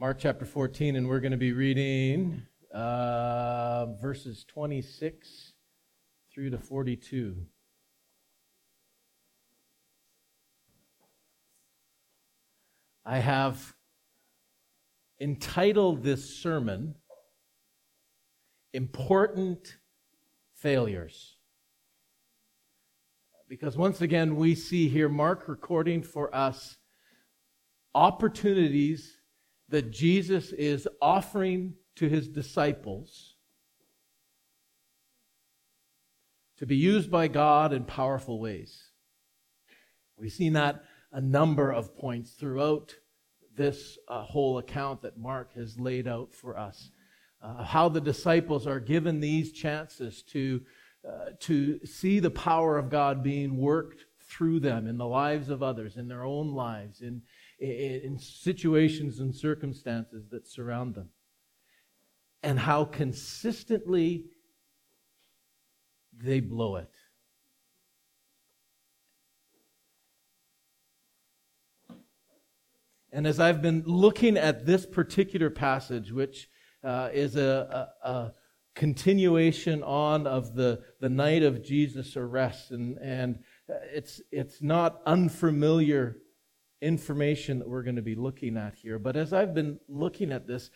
Mark 0.00 0.18
chapter 0.18 0.46
14, 0.46 0.96
and 0.96 1.06
we're 1.06 1.20
going 1.20 1.30
to 1.30 1.36
be 1.36 1.52
reading 1.52 2.40
uh, 2.72 3.84
verses 4.00 4.46
26 4.48 5.52
through 6.32 6.48
to 6.48 6.56
42. 6.56 7.36
I 13.04 13.18
have 13.18 13.74
entitled 15.20 16.02
this 16.02 16.34
sermon 16.34 16.94
Important 18.72 19.76
Failures. 20.54 21.36
Because 23.50 23.76
once 23.76 24.00
again, 24.00 24.36
we 24.36 24.54
see 24.54 24.88
here 24.88 25.10
Mark 25.10 25.46
recording 25.46 26.02
for 26.02 26.34
us 26.34 26.78
opportunities 27.94 29.19
that 29.70 29.90
Jesus 29.90 30.52
is 30.52 30.86
offering 31.00 31.74
to 31.96 32.08
his 32.08 32.28
disciples 32.28 33.34
to 36.58 36.66
be 36.66 36.76
used 36.76 37.10
by 37.10 37.28
God 37.28 37.72
in 37.72 37.84
powerful 37.84 38.38
ways. 38.38 38.90
We've 40.18 40.32
seen 40.32 40.52
that 40.52 40.84
a 41.12 41.20
number 41.20 41.70
of 41.72 41.96
points 41.96 42.32
throughout 42.32 42.94
this 43.56 43.98
uh, 44.08 44.22
whole 44.22 44.58
account 44.58 45.02
that 45.02 45.18
Mark 45.18 45.54
has 45.54 45.78
laid 45.78 46.06
out 46.06 46.34
for 46.34 46.58
us. 46.58 46.90
Uh, 47.42 47.64
how 47.64 47.88
the 47.88 48.00
disciples 48.00 48.66
are 48.66 48.80
given 48.80 49.20
these 49.20 49.52
chances 49.52 50.22
to, 50.24 50.60
uh, 51.08 51.30
to 51.40 51.84
see 51.86 52.20
the 52.20 52.30
power 52.30 52.76
of 52.76 52.90
God 52.90 53.22
being 53.22 53.56
worked 53.56 54.04
through 54.20 54.60
them 54.60 54.86
in 54.86 54.98
the 54.98 55.06
lives 55.06 55.48
of 55.48 55.62
others, 55.62 55.96
in 55.96 56.06
their 56.06 56.24
own 56.24 56.54
lives, 56.54 57.00
in, 57.00 57.22
in, 57.60 58.18
situations 58.18 59.20
and 59.20 59.34
circumstances 59.34 60.28
that 60.30 60.46
surround 60.46 60.94
them. 60.94 61.10
And 62.42 62.58
how 62.58 62.84
consistently 62.84 64.24
they 66.16 66.40
blow 66.40 66.76
it. 66.76 66.90
And 73.12 73.26
as 73.26 73.40
I've 73.40 73.60
been 73.60 73.82
looking 73.86 74.36
at 74.36 74.64
this 74.66 74.86
particular 74.86 75.50
passage, 75.50 76.12
which 76.12 76.48
uh, 76.84 77.10
is 77.12 77.36
a, 77.36 77.88
a, 78.04 78.08
a, 78.08 78.32
continuation 78.76 79.82
on 79.82 80.28
of 80.28 80.54
the, 80.54 80.80
the 81.00 81.08
night 81.08 81.42
of 81.42 81.62
Jesus' 81.62 82.16
arrest, 82.16 82.70
and, 82.70 82.96
and 82.98 83.40
it's, 83.92 84.22
it's 84.30 84.62
not 84.62 85.02
unfamiliar 85.04 86.16
information 86.80 87.58
that 87.58 87.68
we're 87.68 87.82
going 87.82 87.96
to 87.96 88.02
be 88.02 88.14
looking 88.14 88.56
at 88.56 88.74
here. 88.74 88.98
But 88.98 89.16
as 89.16 89.32
I've 89.32 89.54
been 89.54 89.78
looking 89.88 90.32
at 90.32 90.46
this, 90.46 90.70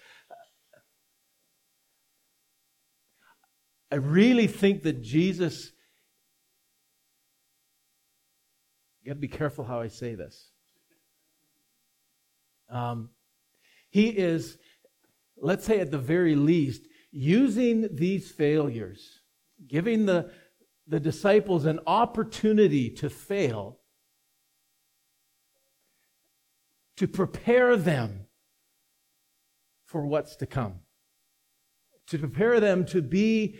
I 3.90 3.96
really 3.96 4.46
think 4.46 4.82
that 4.82 5.02
Jesus, 5.02 5.70
you 9.02 9.10
got 9.10 9.14
to 9.14 9.20
be 9.20 9.28
careful 9.28 9.64
how 9.64 9.80
I 9.80 9.88
say 9.88 10.14
this. 10.14 10.50
Um, 12.68 13.10
he 13.90 14.08
is, 14.08 14.58
let's 15.36 15.64
say 15.64 15.78
at 15.78 15.90
the 15.92 15.98
very 15.98 16.34
least, 16.34 16.82
using 17.12 17.88
these 17.94 18.32
failures, 18.32 19.20
giving 19.68 20.06
the, 20.06 20.32
the 20.88 20.98
disciples 20.98 21.64
an 21.64 21.78
opportunity 21.86 22.90
to 22.90 23.08
fail, 23.08 23.78
to 26.96 27.08
prepare 27.08 27.76
them 27.76 28.26
for 29.84 30.06
what's 30.06 30.36
to 30.36 30.46
come, 30.46 30.80
to 32.08 32.18
prepare 32.18 32.60
them 32.60 32.84
to 32.86 33.02
be 33.02 33.58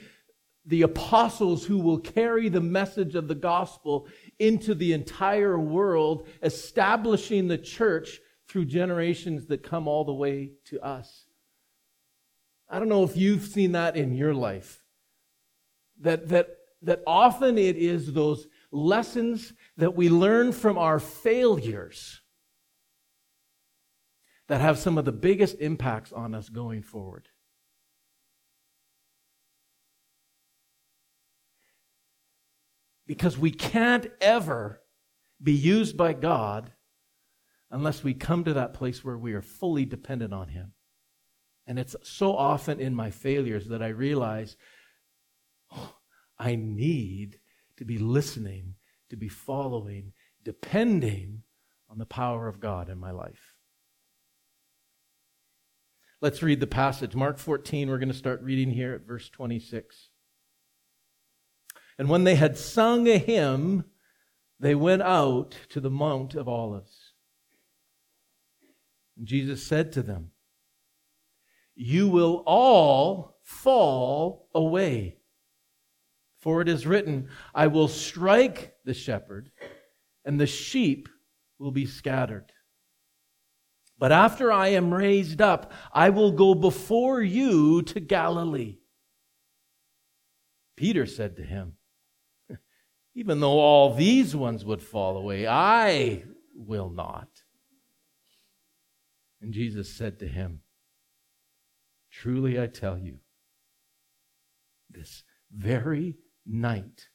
the 0.67 0.83
apostles 0.83 1.65
who 1.67 1.79
will 1.79 1.99
carry 1.99 2.49
the 2.49 2.61
message 2.61 3.15
of 3.15 3.29
the 3.29 3.35
gospel 3.35 4.09
into 4.39 4.75
the 4.75 4.93
entire 4.93 5.59
world, 5.59 6.27
establishing 6.43 7.49
the 7.49 7.59
church 7.59 8.21
through 8.49 8.65
generations 8.65 9.47
that 9.47 9.63
come 9.63 9.87
all 9.87 10.05
the 10.05 10.13
way 10.13 10.53
to 10.65 10.81
us. 10.81 11.27
I 12.69 12.79
don't 12.79 12.89
know 12.89 13.05
if 13.05 13.17
you've 13.17 13.45
seen 13.45 13.73
that 13.73 13.97
in 13.97 14.15
your 14.15 14.35
life. 14.35 14.83
That, 16.01 16.29
that, 16.29 16.49
that 16.83 17.03
often 17.07 17.59
it 17.59 17.77
is 17.77 18.13
those 18.13 18.49
lessons 18.73 19.53
that 19.77 19.95
we 19.95 20.09
learn 20.09 20.53
from 20.53 20.79
our 20.79 20.99
failures 20.99 22.21
that 24.49 24.61
have 24.61 24.79
some 24.79 24.99
of 24.99 25.05
the 25.05 25.13
biggest 25.13 25.59
impacts 25.61 26.13
on 26.13 26.35
us 26.35 26.49
going 26.49 26.83
forward. 26.83 27.29
Because 33.07 33.37
we 33.37 33.51
can't 33.51 34.07
ever 34.21 34.81
be 35.43 35.53
used 35.53 35.97
by 35.97 36.13
God 36.13 36.73
unless 37.71 38.05
we 38.05 38.15
come 38.15 38.45
to 38.45 38.55
that 38.55 38.75
place 38.75 39.05
where 39.05 39.19
we 39.19 39.35
are 39.35 39.43
fully 39.43 39.85
dependent 39.85 40.33
on 40.33 40.49
Him. 40.49 40.73
And 41.67 41.79
it's 41.79 41.97
so 42.03 42.37
often 42.37 42.81
in 42.81 42.95
my 42.95 43.11
failures 43.11 43.69
that 43.69 43.83
I 43.83 43.89
realize 43.89 44.57
oh, 45.73 45.97
I 46.39 46.57
need 46.57 47.39
to 47.77 47.85
be 47.85 47.99
listening, 47.99 48.75
to 49.11 49.17
be 49.17 49.29
following, 49.29 50.13
depending 50.43 51.43
on 51.89 51.99
the 51.99 52.07
power 52.07 52.49
of 52.49 52.61
God 52.61 52.89
in 52.89 52.99
my 52.99 53.11
life. 53.11 53.54
Let's 56.25 56.43
read 56.43 56.61
the 56.61 56.67
passage. 56.67 57.15
Mark 57.15 57.37
14, 57.37 57.91
we're 57.91 57.99
going 57.99 58.09
to 58.09 58.15
start 58.15 58.41
reading 58.41 58.71
here 58.71 58.95
at 58.95 59.07
verse 59.07 59.29
26. 59.29 60.09
And 61.99 62.09
when 62.09 62.25
they 62.25 62.37
had 62.37 62.57
sung 62.57 63.07
a 63.07 63.19
hymn, 63.19 63.85
they 64.59 64.75
went 64.75 65.03
out 65.03 65.55
to 65.69 65.81
the 65.81 65.91
Mount 65.91 66.35
of 66.35 66.49
Olives. 66.49 67.13
And 69.19 69.27
Jesus 69.27 69.63
said 69.63 69.93
to 69.93 70.03
them, 70.03 70.31
You 71.75 72.09
will 72.09 72.43
all 72.47 73.39
fall 73.43 74.49
away. 74.55 75.19
For 76.39 76.63
it 76.63 76.71
is 76.71 76.87
written, 76.87 77.29
I 77.55 77.67
will 77.67 77.87
strike 77.87 78.77
the 78.87 78.95
shepherd, 78.95 79.51
and 80.25 80.41
the 80.41 80.47
sheep 80.47 81.11
will 81.59 81.71
be 81.71 81.85
scattered. 81.85 82.51
But 83.99 84.13
after 84.13 84.53
I 84.53 84.69
am 84.69 84.93
raised 84.93 85.41
up, 85.41 85.73
I 85.93 86.11
will 86.11 86.33
go 86.33 86.55
before 86.55 87.23
you 87.23 87.83
to 87.83 88.01
Galilee. 88.01 88.79
Peter 90.77 91.07
said 91.07 91.37
to 91.37 91.43
him, 91.43 91.75
Even 93.15 93.41
though 93.41 93.59
all 93.61 93.95
these 93.95 94.35
ones 94.35 94.65
would 94.65 94.83
fall 94.83 95.17
away, 95.17 95.47
I 95.47 96.25
will 96.55 96.91
not. 96.91 97.29
And 99.41 99.53
Jesus 99.53 99.95
said 99.95 100.19
to 100.19 100.27
him, 100.27 100.61
Truly 102.11 102.61
I 102.61 102.67
tell 102.67 102.99
you, 102.99 103.19
this 104.91 105.25
very 105.53 106.17
night, 106.47 107.09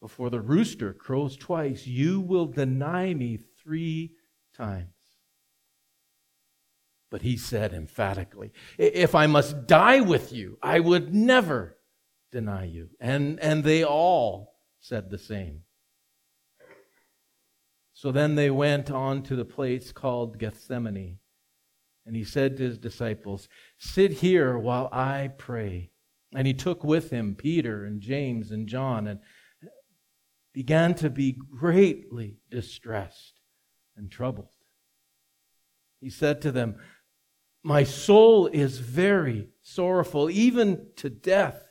before 0.00 0.28
the 0.28 0.40
rooster 0.40 0.92
crows 0.92 1.36
twice, 1.36 1.86
you 1.86 2.20
will 2.20 2.46
deny 2.46 3.14
me 3.14 3.38
three 3.62 4.12
times. 4.54 4.93
But 7.14 7.22
he 7.22 7.36
said 7.36 7.72
emphatically, 7.72 8.52
If 8.76 9.14
I 9.14 9.28
must 9.28 9.68
die 9.68 10.00
with 10.00 10.32
you, 10.32 10.58
I 10.60 10.80
would 10.80 11.14
never 11.14 11.78
deny 12.32 12.64
you. 12.64 12.88
And, 12.98 13.38
and 13.38 13.62
they 13.62 13.84
all 13.84 14.56
said 14.80 15.10
the 15.10 15.18
same. 15.18 15.60
So 17.92 18.10
then 18.10 18.34
they 18.34 18.50
went 18.50 18.90
on 18.90 19.22
to 19.22 19.36
the 19.36 19.44
place 19.44 19.92
called 19.92 20.40
Gethsemane. 20.40 21.20
And 22.04 22.16
he 22.16 22.24
said 22.24 22.56
to 22.56 22.64
his 22.64 22.78
disciples, 22.78 23.48
Sit 23.78 24.14
here 24.14 24.58
while 24.58 24.88
I 24.90 25.30
pray. 25.38 25.92
And 26.34 26.48
he 26.48 26.52
took 26.52 26.82
with 26.82 27.10
him 27.10 27.36
Peter 27.36 27.84
and 27.84 28.00
James 28.00 28.50
and 28.50 28.66
John 28.66 29.06
and 29.06 29.20
began 30.52 30.94
to 30.96 31.10
be 31.10 31.38
greatly 31.60 32.38
distressed 32.50 33.38
and 33.96 34.10
troubled. 34.10 34.48
He 36.00 36.10
said 36.10 36.42
to 36.42 36.52
them, 36.52 36.76
My 37.66 37.82
soul 37.82 38.46
is 38.46 38.78
very 38.78 39.48
sorrowful, 39.62 40.28
even 40.28 40.88
to 40.96 41.08
death. 41.08 41.66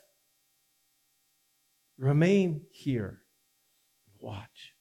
Remain 1.99 2.61
here. 2.71 3.21
Watch. 4.19 4.73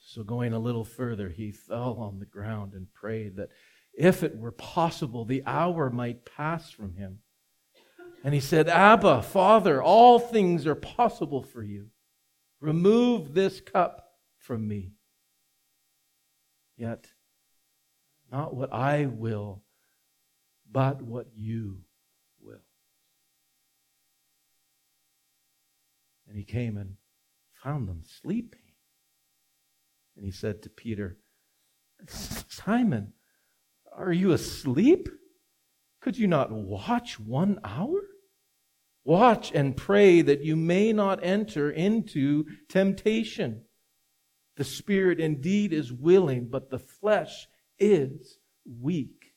So, 0.00 0.24
going 0.24 0.52
a 0.52 0.58
little 0.58 0.84
further, 0.84 1.28
he 1.28 1.52
fell 1.52 1.98
on 2.00 2.18
the 2.18 2.26
ground 2.26 2.74
and 2.74 2.92
prayed 2.92 3.36
that 3.36 3.50
if 3.94 4.24
it 4.24 4.36
were 4.36 4.50
possible, 4.50 5.24
the 5.24 5.44
hour 5.46 5.88
might 5.88 6.24
pass 6.24 6.72
from 6.72 6.96
him. 6.96 7.20
And 8.24 8.34
he 8.34 8.40
said, 8.40 8.68
Abba, 8.68 9.22
Father, 9.22 9.80
all 9.80 10.18
things 10.18 10.66
are 10.66 10.74
possible 10.74 11.44
for 11.44 11.62
you. 11.62 11.90
Remove 12.60 13.32
this 13.32 13.60
cup 13.60 14.08
from 14.38 14.66
me. 14.66 14.92
Yet, 16.76 17.06
Not 18.32 18.54
what 18.54 18.72
I 18.72 19.04
will, 19.04 19.62
but 20.70 21.02
what 21.02 21.26
you 21.34 21.82
will. 22.40 22.64
And 26.26 26.38
he 26.38 26.44
came 26.44 26.78
and 26.78 26.96
found 27.62 27.86
them 27.86 28.04
sleeping. 28.22 28.58
And 30.16 30.24
he 30.24 30.30
said 30.30 30.62
to 30.62 30.70
Peter, 30.70 31.18
Simon, 32.08 33.12
are 33.94 34.12
you 34.12 34.32
asleep? 34.32 35.10
Could 36.00 36.16
you 36.16 36.26
not 36.26 36.50
watch 36.50 37.20
one 37.20 37.60
hour? 37.62 38.00
Watch 39.04 39.52
and 39.54 39.76
pray 39.76 40.22
that 40.22 40.42
you 40.42 40.56
may 40.56 40.92
not 40.94 41.22
enter 41.22 41.70
into 41.70 42.46
temptation. 42.68 43.64
The 44.56 44.64
spirit 44.64 45.20
indeed 45.20 45.74
is 45.74 45.92
willing, 45.92 46.48
but 46.48 46.70
the 46.70 46.78
flesh 46.78 47.46
is 47.78 48.38
weak. 48.80 49.32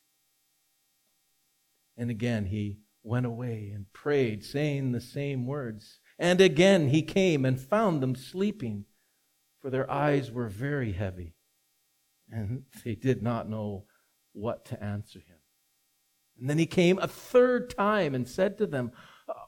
And 1.98 2.10
again 2.10 2.46
he 2.46 2.80
went 3.04 3.26
away 3.26 3.72
and 3.74 3.92
prayed, 3.94 4.44
saying 4.44 4.92
the 4.92 5.02
same 5.02 5.46
words. 5.46 6.00
And 6.18 6.42
again 6.42 6.90
he 6.90 7.02
came 7.02 7.46
and 7.46 7.60
found 7.60 8.02
them 8.02 8.16
sleeping, 8.16 8.86
for 9.62 9.70
their 9.70 9.90
eyes 9.90 10.32
were 10.32 10.50
very 10.50 10.92
heavy, 10.92 11.36
and 12.30 12.64
they 12.84 12.96
did 12.96 13.22
not 13.22 13.50
know 13.50 13.86
what 14.34 14.66
to 14.66 14.84
answer 14.84 15.20
him. 15.20 15.38
And 16.40 16.50
then 16.50 16.58
he 16.58 16.66
came 16.66 17.00
a 17.00 17.08
third 17.08 17.70
time 17.76 18.14
and 18.14 18.28
said 18.28 18.58
to 18.58 18.68
them, 18.68 18.92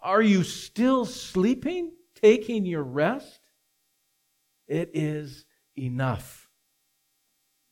Are 0.01 0.21
you 0.21 0.43
still 0.43 1.05
sleeping, 1.05 1.91
taking 2.15 2.65
your 2.65 2.83
rest? 2.83 3.41
It 4.67 4.91
is 4.93 5.45
enough. 5.77 6.47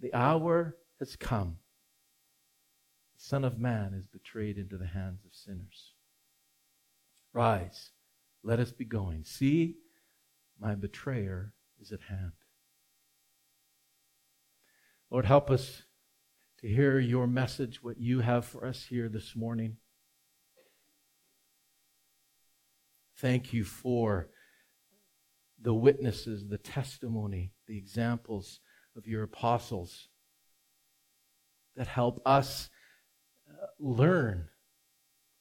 The 0.02 0.14
hour 0.14 0.76
has 1.00 1.16
come. 1.16 1.58
The 3.18 3.24
Son 3.24 3.44
of 3.44 3.60
Man 3.60 3.94
is 3.94 4.08
betrayed 4.08 4.58
into 4.58 4.78
the 4.78 4.88
hands 4.88 5.26
of 5.26 5.34
sinners. 5.34 5.94
Rise, 7.34 7.92
let 8.44 8.60
us 8.60 8.72
be 8.72 8.86
going. 8.86 9.24
See, 9.24 9.76
my 10.60 10.76
betrayer 10.76 11.54
is 11.82 11.92
at 11.92 12.02
hand. 12.02 12.32
Lord, 15.12 15.26
help 15.26 15.50
us 15.50 15.84
to 16.60 16.68
hear 16.68 17.00
your 17.00 17.28
message, 17.28 17.84
what 17.84 18.00
you 18.00 18.22
have 18.22 18.46
for 18.46 18.66
us 18.66 18.86
here 18.90 19.10
this 19.10 19.36
morning. 19.36 19.78
Thank 23.18 23.54
you 23.54 23.64
for 23.64 24.30
the 25.62 25.74
witnesses, 25.74 26.48
the 26.48 26.58
testimony, 26.58 27.54
the 27.68 27.78
examples 27.78 28.60
of 28.98 29.08
your 29.08 29.24
apostles 29.24 30.10
that 31.76 31.88
help 31.88 32.22
us 32.26 32.70
uh, 33.50 33.68
learn 33.80 34.48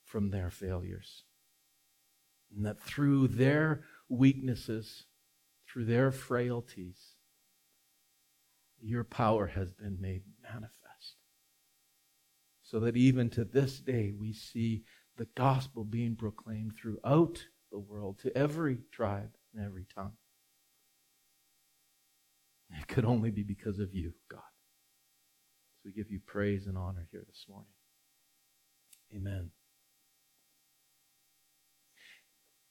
from 0.04 0.30
their 0.30 0.50
failures. 0.50 1.24
And 2.54 2.66
that 2.66 2.80
through 2.80 3.28
their 3.28 3.84
weaknesses, 4.08 5.04
through 5.68 5.86
their 5.86 6.12
frailties, 6.12 6.98
your 8.80 9.04
power 9.04 9.46
has 9.48 9.72
been 9.72 9.98
made 10.00 10.22
manifest. 10.42 11.16
So 12.62 12.80
that 12.80 12.96
even 12.96 13.30
to 13.30 13.44
this 13.44 13.80
day, 13.80 14.12
we 14.16 14.32
see 14.32 14.84
the 15.16 15.26
gospel 15.34 15.84
being 15.84 16.16
proclaimed 16.16 16.74
throughout 16.76 17.44
the 17.70 17.78
world 17.78 18.18
to 18.20 18.36
every 18.36 18.78
tribe 18.92 19.30
and 19.54 19.64
every 19.64 19.86
tongue. 19.94 20.12
It 22.70 22.88
could 22.88 23.04
only 23.04 23.30
be 23.30 23.42
because 23.42 23.78
of 23.78 23.94
you, 23.94 24.14
God. 24.30 24.40
We 25.84 25.92
give 25.92 26.10
you 26.10 26.20
praise 26.24 26.66
and 26.66 26.78
honor 26.78 27.06
here 27.10 27.24
this 27.26 27.44
morning. 27.48 27.68
Amen. 29.14 29.50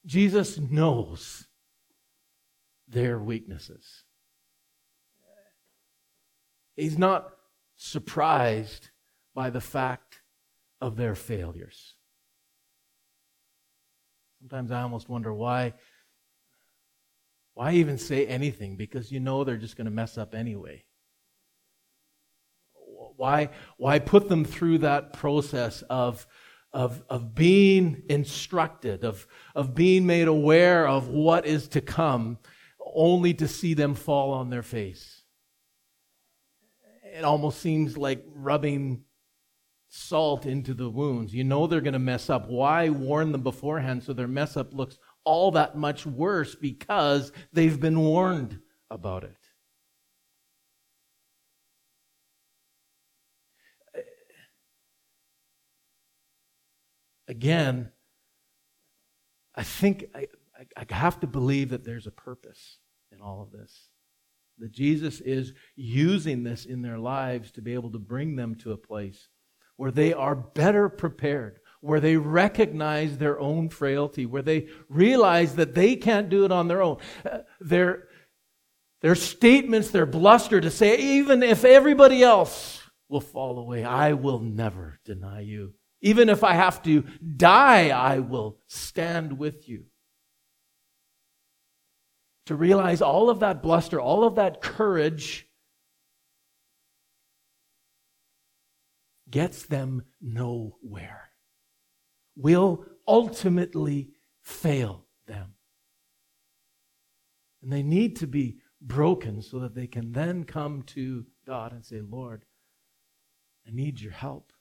Jesus 0.05 0.57
knows 0.57 1.47
their 2.87 3.19
weaknesses. 3.19 4.03
He's 6.75 6.97
not 6.97 7.29
surprised 7.77 8.89
by 9.35 9.49
the 9.49 9.61
fact 9.61 10.21
of 10.81 10.95
their 10.95 11.15
failures. 11.15 11.95
Sometimes 14.39 14.71
I 14.71 14.81
almost 14.81 15.07
wonder 15.07 15.33
why 15.33 15.73
why 17.53 17.73
even 17.73 17.99
say 17.99 18.25
anything 18.25 18.75
because 18.75 19.11
you 19.11 19.19
know 19.19 19.43
they're 19.43 19.57
just 19.57 19.77
going 19.77 19.85
to 19.85 19.91
mess 19.91 20.17
up 20.17 20.33
anyway. 20.33 20.83
Why 23.17 23.49
why 23.77 23.99
put 23.99 24.29
them 24.29 24.45
through 24.45 24.79
that 24.79 25.13
process 25.13 25.83
of 25.89 26.27
of, 26.73 27.03
of 27.09 27.35
being 27.35 28.03
instructed, 28.09 29.03
of, 29.03 29.27
of 29.55 29.75
being 29.75 30.05
made 30.05 30.27
aware 30.27 30.87
of 30.87 31.07
what 31.07 31.45
is 31.45 31.67
to 31.69 31.81
come, 31.81 32.39
only 32.95 33.33
to 33.35 33.47
see 33.47 33.73
them 33.73 33.93
fall 33.93 34.31
on 34.31 34.49
their 34.49 34.63
face. 34.63 35.21
It 37.15 37.23
almost 37.23 37.61
seems 37.61 37.95
like 37.95 38.23
rubbing 38.27 39.03
salt 39.87 40.47
into 40.47 40.73
the 40.73 40.89
wounds. 40.89 41.33
You 41.33 41.43
know 41.43 41.67
they're 41.67 41.81
going 41.81 41.93
to 41.93 41.99
mess 41.99 42.29
up. 42.29 42.47
Why 42.49 42.89
warn 42.89 43.31
them 43.31 43.43
beforehand 43.43 44.03
so 44.03 44.13
their 44.13 44.27
mess 44.27 44.57
up 44.57 44.73
looks 44.73 44.97
all 45.23 45.51
that 45.51 45.77
much 45.77 46.07
worse 46.07 46.55
because 46.55 47.31
they've 47.53 47.79
been 47.79 47.99
warned 47.99 48.59
about 48.89 49.23
it? 49.23 49.37
Again, 57.33 57.89
I 59.55 59.63
think 59.63 60.05
I, 60.13 60.27
I 60.77 60.93
have 60.93 61.19
to 61.21 61.27
believe 61.27 61.71
that 61.71 61.83
there's 61.83 62.05
a 62.05 62.11
purpose 62.11 62.77
in 63.11 63.21
all 63.21 63.41
of 63.41 63.51
this. 63.51 63.89
That 64.59 64.71
Jesus 64.71 65.19
is 65.19 65.53
using 65.75 66.43
this 66.43 66.65
in 66.65 66.83
their 66.83 66.99
lives 66.99 67.49
to 67.53 67.61
be 67.63 67.73
able 67.73 67.89
to 67.93 67.97
bring 67.97 68.35
them 68.35 68.53
to 68.57 68.71
a 68.71 68.77
place 68.77 69.29
where 69.77 69.89
they 69.89 70.13
are 70.13 70.35
better 70.35 70.89
prepared, 70.89 71.57
where 71.81 71.99
they 71.99 72.17
recognize 72.17 73.17
their 73.17 73.39
own 73.39 73.69
frailty, 73.69 74.27
where 74.27 74.43
they 74.43 74.67
realize 74.87 75.55
that 75.55 75.73
they 75.73 75.95
can't 75.95 76.29
do 76.29 76.45
it 76.45 76.51
on 76.51 76.67
their 76.67 76.83
own. 76.83 76.97
Uh, 77.25 77.39
their, 77.59 78.09
their 79.01 79.15
statements, 79.15 79.89
their 79.89 80.05
bluster 80.05 80.61
to 80.61 80.69
say, 80.69 80.99
even 80.99 81.41
if 81.41 81.65
everybody 81.65 82.21
else 82.21 82.79
will 83.09 83.21
fall 83.21 83.57
away, 83.57 83.83
I 83.83 84.13
will 84.13 84.39
never 84.39 84.99
deny 85.03 85.39
you. 85.39 85.73
Even 86.03 86.27
if 86.27 86.43
I 86.43 86.53
have 86.53 86.83
to 86.83 87.05
die, 87.37 87.89
I 87.89 88.19
will 88.19 88.59
stand 88.67 89.39
with 89.39 89.67
you. 89.69 89.85
To 92.47 92.55
realize 92.55 93.01
all 93.01 93.29
of 93.29 93.39
that 93.39 93.63
bluster, 93.63 94.01
all 94.01 94.25
of 94.25 94.35
that 94.35 94.61
courage 94.61 95.47
gets 99.31 99.63
them 99.63 100.03
nowhere, 100.21 101.29
will 102.35 102.85
ultimately 103.07 104.09
fail 104.41 105.05
them. 105.25 105.53
And 107.61 107.71
they 107.71 107.81
need 107.81 108.17
to 108.17 108.27
be 108.27 108.57
broken 108.81 109.41
so 109.41 109.59
that 109.59 109.73
they 109.73 109.87
can 109.87 110.11
then 110.11 110.43
come 110.43 110.83
to 110.87 111.25
God 111.47 111.71
and 111.71 111.83
say, 111.83 112.01
Lord, 112.01 112.43
I 113.65 113.71
need 113.71 114.01
your 114.01 114.11
help. 114.11 114.52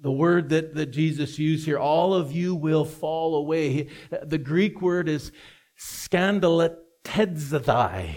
The 0.00 0.12
word 0.12 0.50
that, 0.50 0.74
that 0.74 0.86
Jesus 0.86 1.38
used 1.38 1.64
here, 1.64 1.78
all 1.78 2.12
of 2.12 2.32
you 2.32 2.54
will 2.54 2.84
fall 2.84 3.36
away. 3.36 3.88
The 4.22 4.38
Greek 4.38 4.82
word 4.82 5.08
is 5.08 5.32
scandalitedzai. 5.78 8.16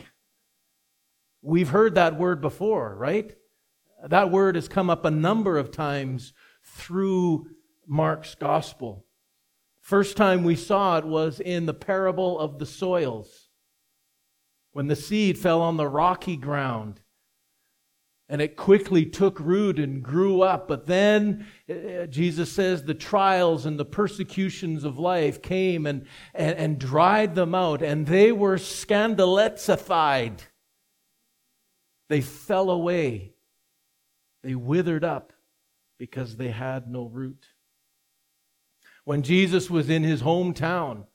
We've 1.41 1.69
heard 1.69 1.96
that 1.96 2.17
word 2.17 2.41
before, 2.41 2.96
right? 2.96 3.34
That 4.05 4.31
word 4.31 4.55
has 4.55 4.67
come 4.67 4.89
up 4.89 5.05
a 5.05 5.12
number 5.12 5.57
of 5.57 5.72
times 5.72 6.34
through 6.63 7.48
Mark's 7.88 8.36
gospel. 8.36 9.05
First 9.79 10.17
time 10.17 10.43
we 10.43 10.57
saw 10.57 10.98
it 10.98 11.05
was 11.05 11.39
in 11.39 11.65
the 11.65 11.74
parable 11.74 12.38
of 12.38 12.60
the 12.60 12.65
soils, 12.65 13.48
when 14.74 14.88
the 14.88 14.96
seed 14.96 15.38
fell 15.38 15.62
on 15.62 15.77
the 15.77 15.88
rocky 15.88 16.36
ground 16.36 17.00
and 18.29 18.41
it 18.41 18.57
quickly 18.57 19.05
took 19.05 19.39
root 19.39 19.79
and 19.79 20.03
grew 20.03 20.41
up. 20.41 20.67
But 20.67 20.86
then 20.86 21.48
uh, 21.69 22.07
Jesus 22.07 22.51
says 22.51 22.84
the 22.84 22.93
trials 22.93 23.65
and 23.65 23.79
the 23.79 23.86
persecutions 23.86 24.84
of 24.84 24.98
life 24.98 25.41
came 25.41 25.86
and, 25.86 26.05
and, 26.34 26.57
and 26.57 26.79
dried 26.79 27.36
them 27.36 27.55
out, 27.55 27.81
and 27.81 28.05
they 28.05 28.31
were 28.31 28.57
scandalizified. 28.57 30.39
They 32.10 32.22
fell 32.22 32.69
away. 32.69 33.34
They 34.43 34.55
withered 34.55 35.03
up 35.03 35.34
because 35.98 36.36
they 36.36 36.51
had 36.51 36.89
no 36.89 37.05
root. 37.05 37.48
When 39.03 39.24
Jesus 39.24 39.69
was 39.69 39.89
in 39.89 40.03
his 40.03 40.22
hometown, 40.22 41.05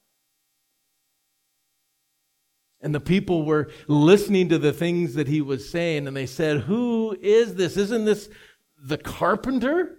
And 2.82 2.92
the 2.92 3.00
people 3.00 3.44
were 3.44 3.70
listening 3.86 4.48
to 4.48 4.58
the 4.58 4.72
things 4.72 5.14
that 5.14 5.28
he 5.28 5.40
was 5.40 5.70
saying, 5.70 6.08
and 6.08 6.16
they 6.16 6.26
said, 6.26 6.62
Who 6.62 7.16
is 7.20 7.54
this? 7.54 7.76
Isn't 7.76 8.04
this 8.04 8.28
the 8.76 8.98
carpenter? 8.98 9.98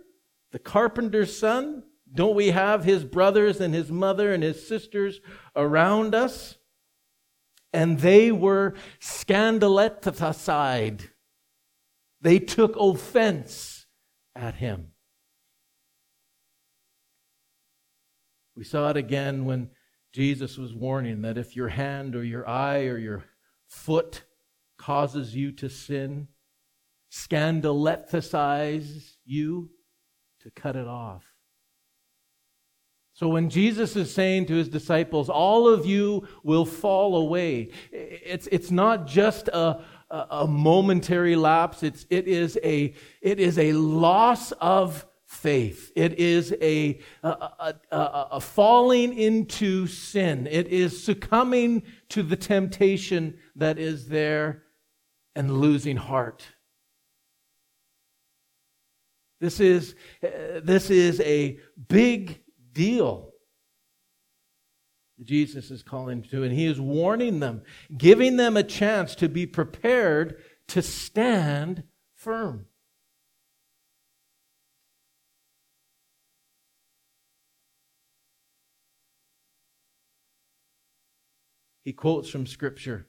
The 0.51 0.59
carpenter's 0.59 1.35
son? 1.35 1.83
Don't 2.13 2.35
we 2.35 2.49
have 2.49 2.83
his 2.83 3.05
brothers 3.05 3.61
and 3.61 3.73
his 3.73 3.89
mother 3.89 4.33
and 4.33 4.43
his 4.43 4.67
sisters 4.67 5.21
around 5.55 6.13
us? 6.13 6.57
And 7.71 7.99
they 7.99 8.31
were 8.31 8.75
scandalized. 8.99 11.07
They 12.21 12.39
took 12.39 12.75
offense 12.75 13.87
at 14.35 14.55
him. 14.55 14.89
We 18.55 18.63
saw 18.63 18.91
it 18.91 18.97
again 18.97 19.45
when 19.45 19.71
Jesus 20.13 20.57
was 20.57 20.73
warning 20.73 21.23
that 21.23 21.39
if 21.39 21.55
your 21.55 21.69
hand 21.69 22.15
or 22.15 22.23
your 22.23 22.47
eye 22.47 22.85
or 22.85 22.97
your 22.97 23.25
foot 23.67 24.23
causes 24.77 25.35
you 25.35 25.51
to 25.53 25.69
sin, 25.69 26.27
scandalize 27.09 29.17
you, 29.25 29.71
to 30.41 30.51
cut 30.51 30.75
it 30.75 30.87
off. 30.87 31.23
So 33.15 33.27
when 33.27 33.49
Jesus 33.49 33.95
is 33.95 34.13
saying 34.13 34.47
to 34.47 34.55
his 34.55 34.69
disciples, 34.69 35.29
all 35.29 35.67
of 35.67 35.85
you 35.85 36.27
will 36.43 36.65
fall 36.65 37.15
away, 37.15 37.69
it's, 37.91 38.47
it's 38.51 38.71
not 38.71 39.07
just 39.07 39.47
a, 39.47 39.83
a 40.09 40.47
momentary 40.47 41.35
lapse. 41.35 41.83
It's, 41.83 42.05
it, 42.09 42.27
is 42.27 42.57
a, 42.63 42.93
it 43.21 43.39
is 43.39 43.57
a 43.57 43.73
loss 43.73 44.51
of 44.53 45.05
faith. 45.33 45.91
It 45.95 46.19
is 46.19 46.53
a, 46.61 46.99
a, 47.23 47.73
a, 47.91 48.27
a, 48.31 48.39
falling 48.39 49.17
into 49.17 49.87
sin. 49.87 50.47
It 50.49 50.67
is 50.67 51.03
succumbing 51.03 51.83
to 52.09 52.23
the 52.23 52.35
temptation 52.35 53.37
that 53.55 53.79
is 53.79 54.07
there 54.07 54.63
and 55.35 55.59
losing 55.59 55.97
heart. 55.97 56.45
This 59.41 59.59
is, 59.59 59.95
uh, 60.23 60.61
this 60.63 60.89
is 60.89 61.19
a 61.21 61.59
big 61.89 62.41
deal. 62.71 63.31
Jesus 65.21 65.71
is 65.71 65.83
calling 65.83 66.21
to, 66.23 66.43
and 66.43 66.53
he 66.53 66.65
is 66.65 66.79
warning 66.79 67.39
them, 67.39 67.63
giving 67.97 68.37
them 68.37 68.55
a 68.55 68.63
chance 68.63 69.15
to 69.15 69.27
be 69.27 69.45
prepared 69.45 70.41
to 70.67 70.81
stand 70.81 71.83
firm. 72.15 72.67
He 81.83 81.93
quotes 81.93 82.29
from 82.29 82.45
Scripture. 82.45 83.07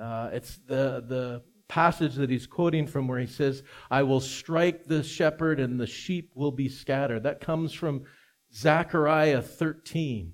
Uh, 0.00 0.30
it's 0.32 0.58
the, 0.66 1.04
the 1.06 1.42
passage 1.68 2.14
that 2.14 2.30
he's 2.30 2.46
quoting 2.46 2.86
from 2.86 3.06
where 3.06 3.18
he 3.18 3.26
says, 3.26 3.62
I 3.90 4.02
will 4.02 4.20
strike 4.20 4.86
the 4.86 5.02
shepherd 5.02 5.60
and 5.60 5.78
the 5.78 5.86
sheep 5.86 6.32
will 6.34 6.52
be 6.52 6.68
scattered. 6.68 7.24
That 7.24 7.40
comes 7.40 7.72
from 7.72 8.04
Zechariah 8.52 9.42
13. 9.42 10.32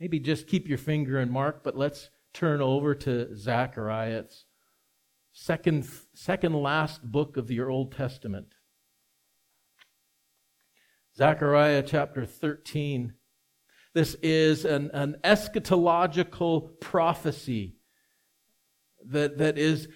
Maybe 0.00 0.20
just 0.20 0.46
keep 0.46 0.68
your 0.68 0.78
finger 0.78 1.18
in 1.20 1.30
Mark, 1.30 1.64
but 1.64 1.76
let's 1.76 2.10
turn 2.32 2.60
over 2.60 2.94
to 2.94 3.34
Zechariah. 3.36 4.20
It's 4.20 4.44
second, 5.32 5.88
second 6.14 6.54
last 6.54 7.02
book 7.02 7.36
of 7.36 7.48
the 7.48 7.60
Old 7.60 7.92
Testament. 7.92 8.54
Zechariah 11.16 11.82
chapter 11.82 12.24
13 12.24 13.14
this 13.98 14.14
is 14.22 14.64
an, 14.64 14.92
an 14.94 15.16
eschatological 15.24 16.78
prophecy 16.78 17.74
that, 19.06 19.38
that 19.38 19.58
is 19.58 19.88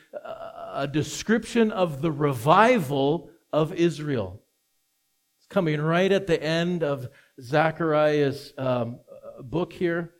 a 0.74 0.88
description 0.88 1.70
of 1.70 2.02
the 2.02 2.10
revival 2.10 3.30
of 3.52 3.72
Israel. 3.72 4.42
It's 5.38 5.46
coming 5.46 5.80
right 5.80 6.10
at 6.10 6.26
the 6.26 6.42
end 6.42 6.82
of 6.82 7.10
Zechariah's 7.40 8.52
um, 8.58 8.98
book 9.40 9.72
here. 9.72 10.14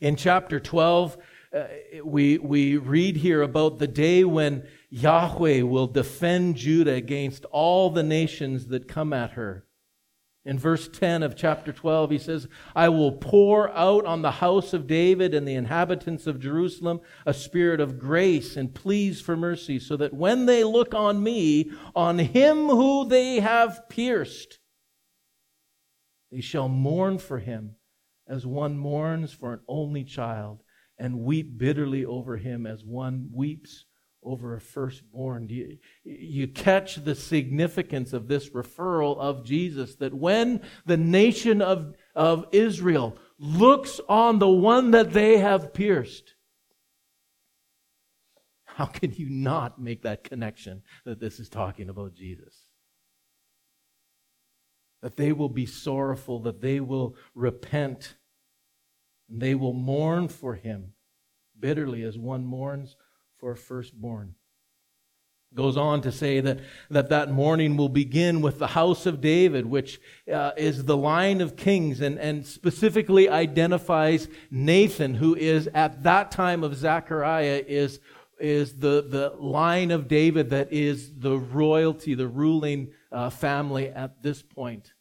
In 0.00 0.16
chapter 0.16 0.58
12, 0.58 1.18
uh, 1.54 1.64
we, 2.02 2.38
we 2.38 2.78
read 2.78 3.18
here 3.18 3.42
about 3.42 3.78
the 3.78 3.88
day 3.88 4.24
when 4.24 4.66
Yahweh 4.88 5.60
will 5.60 5.86
defend 5.86 6.56
Judah 6.56 6.94
against 6.94 7.44
all 7.44 7.90
the 7.90 8.02
nations 8.02 8.68
that 8.68 8.88
come 8.88 9.12
at 9.12 9.32
her. 9.32 9.66
In 10.44 10.58
verse 10.58 10.88
10 10.88 11.22
of 11.22 11.36
chapter 11.36 11.70
12, 11.70 12.10
he 12.10 12.18
says, 12.18 12.48
I 12.74 12.88
will 12.88 13.12
pour 13.12 13.70
out 13.72 14.06
on 14.06 14.22
the 14.22 14.30
house 14.30 14.72
of 14.72 14.86
David 14.86 15.34
and 15.34 15.46
the 15.46 15.54
inhabitants 15.54 16.26
of 16.26 16.40
Jerusalem 16.40 17.00
a 17.26 17.34
spirit 17.34 17.78
of 17.78 17.98
grace 17.98 18.56
and 18.56 18.74
pleas 18.74 19.20
for 19.20 19.36
mercy, 19.36 19.78
so 19.78 19.98
that 19.98 20.14
when 20.14 20.46
they 20.46 20.64
look 20.64 20.94
on 20.94 21.22
me, 21.22 21.70
on 21.94 22.18
him 22.18 22.68
who 22.68 23.06
they 23.06 23.40
have 23.40 23.86
pierced, 23.90 24.60
they 26.32 26.40
shall 26.40 26.68
mourn 26.68 27.18
for 27.18 27.38
him 27.38 27.76
as 28.26 28.46
one 28.46 28.78
mourns 28.78 29.32
for 29.32 29.52
an 29.52 29.60
only 29.68 30.04
child, 30.04 30.62
and 30.96 31.20
weep 31.20 31.58
bitterly 31.58 32.04
over 32.04 32.36
him 32.38 32.66
as 32.66 32.82
one 32.82 33.28
weeps 33.32 33.84
over 34.22 34.54
a 34.54 34.60
firstborn. 34.60 35.48
You, 35.48 35.78
you 36.04 36.48
catch 36.48 36.96
the 36.96 37.14
significance 37.14 38.12
of 38.12 38.28
this 38.28 38.50
referral 38.50 39.18
of 39.18 39.44
Jesus 39.44 39.96
that 39.96 40.14
when 40.14 40.60
the 40.86 40.96
nation 40.96 41.62
of, 41.62 41.94
of 42.14 42.46
Israel 42.52 43.16
looks 43.38 44.00
on 44.08 44.38
the 44.38 44.48
one 44.48 44.90
that 44.90 45.12
they 45.12 45.38
have 45.38 45.72
pierced, 45.72 46.34
how 48.64 48.86
can 48.86 49.12
you 49.12 49.28
not 49.28 49.80
make 49.80 50.02
that 50.02 50.24
connection 50.24 50.82
that 51.04 51.20
this 51.20 51.40
is 51.40 51.48
talking 51.48 51.88
about 51.88 52.14
Jesus? 52.14 52.66
That 55.02 55.16
they 55.16 55.32
will 55.32 55.48
be 55.48 55.66
sorrowful, 55.66 56.40
that 56.40 56.60
they 56.60 56.80
will 56.80 57.16
repent, 57.34 58.16
and 59.30 59.40
they 59.40 59.54
will 59.54 59.72
mourn 59.72 60.28
for 60.28 60.54
him 60.54 60.92
bitterly 61.58 62.02
as 62.02 62.18
one 62.18 62.44
mourns 62.44 62.96
for 63.40 63.56
firstborn. 63.56 64.34
Goes 65.52 65.76
on 65.76 66.02
to 66.02 66.12
say 66.12 66.40
that, 66.40 66.60
that 66.90 67.08
that 67.08 67.32
mourning 67.32 67.76
will 67.76 67.88
begin 67.88 68.40
with 68.40 68.60
the 68.60 68.68
house 68.68 69.04
of 69.04 69.20
David, 69.20 69.66
which 69.66 70.00
uh, 70.32 70.52
is 70.56 70.84
the 70.84 70.96
line 70.96 71.40
of 71.40 71.56
kings 71.56 72.00
and, 72.00 72.20
and 72.20 72.46
specifically 72.46 73.28
identifies 73.28 74.28
Nathan, 74.48 75.14
who 75.14 75.34
is 75.34 75.68
at 75.74 76.04
that 76.04 76.30
time 76.30 76.62
of 76.62 76.76
Zechariah 76.76 77.64
is, 77.66 77.98
is 78.38 78.78
the, 78.78 79.04
the 79.08 79.34
line 79.40 79.90
of 79.90 80.06
David 80.06 80.50
that 80.50 80.72
is 80.72 81.18
the 81.18 81.36
royalty, 81.36 82.14
the 82.14 82.28
ruling 82.28 82.92
uh, 83.10 83.28
family 83.30 83.88
at 83.88 84.22
this 84.22 84.42
point. 84.42 84.92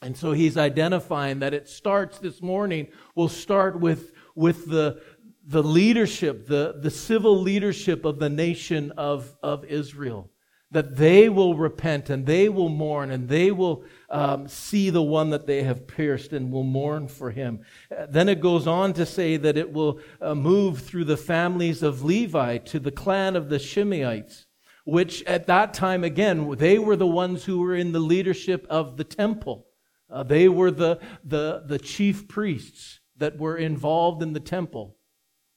And 0.00 0.16
so 0.16 0.32
he's 0.32 0.56
identifying 0.56 1.40
that 1.40 1.52
it 1.52 1.68
starts 1.68 2.18
this 2.18 2.40
mourning, 2.40 2.88
will 3.14 3.28
start 3.28 3.78
with, 3.78 4.12
with 4.34 4.66
the, 4.66 5.02
the 5.48 5.62
leadership, 5.62 6.46
the, 6.46 6.74
the 6.78 6.90
civil 6.90 7.40
leadership 7.40 8.04
of 8.04 8.18
the 8.18 8.28
nation 8.28 8.92
of, 8.98 9.34
of 9.42 9.64
Israel, 9.64 10.30
that 10.70 10.96
they 10.96 11.30
will 11.30 11.54
repent 11.54 12.10
and 12.10 12.26
they 12.26 12.50
will 12.50 12.68
mourn 12.68 13.10
and 13.10 13.30
they 13.30 13.50
will 13.50 13.82
um, 14.10 14.46
see 14.46 14.90
the 14.90 15.02
one 15.02 15.30
that 15.30 15.46
they 15.46 15.62
have 15.62 15.86
pierced 15.86 16.34
and 16.34 16.52
will 16.52 16.64
mourn 16.64 17.08
for 17.08 17.30
him. 17.30 17.60
Uh, 17.90 18.04
then 18.10 18.28
it 18.28 18.42
goes 18.42 18.66
on 18.66 18.92
to 18.92 19.06
say 19.06 19.38
that 19.38 19.56
it 19.56 19.72
will 19.72 20.00
uh, 20.20 20.34
move 20.34 20.80
through 20.80 21.04
the 21.04 21.16
families 21.16 21.82
of 21.82 22.04
Levi 22.04 22.58
to 22.58 22.78
the 22.78 22.92
clan 22.92 23.34
of 23.34 23.48
the 23.48 23.56
Shimeites, 23.56 24.44
which 24.84 25.24
at 25.24 25.46
that 25.46 25.72
time, 25.72 26.04
again, 26.04 26.56
they 26.58 26.78
were 26.78 26.96
the 26.96 27.06
ones 27.06 27.46
who 27.46 27.60
were 27.60 27.74
in 27.74 27.92
the 27.92 28.00
leadership 28.00 28.66
of 28.68 28.98
the 28.98 29.04
temple. 29.04 29.66
Uh, 30.10 30.22
they 30.22 30.46
were 30.46 30.70
the, 30.70 31.00
the, 31.24 31.62
the 31.64 31.78
chief 31.78 32.28
priests 32.28 33.00
that 33.16 33.38
were 33.38 33.56
involved 33.56 34.22
in 34.22 34.34
the 34.34 34.40
temple. 34.40 34.97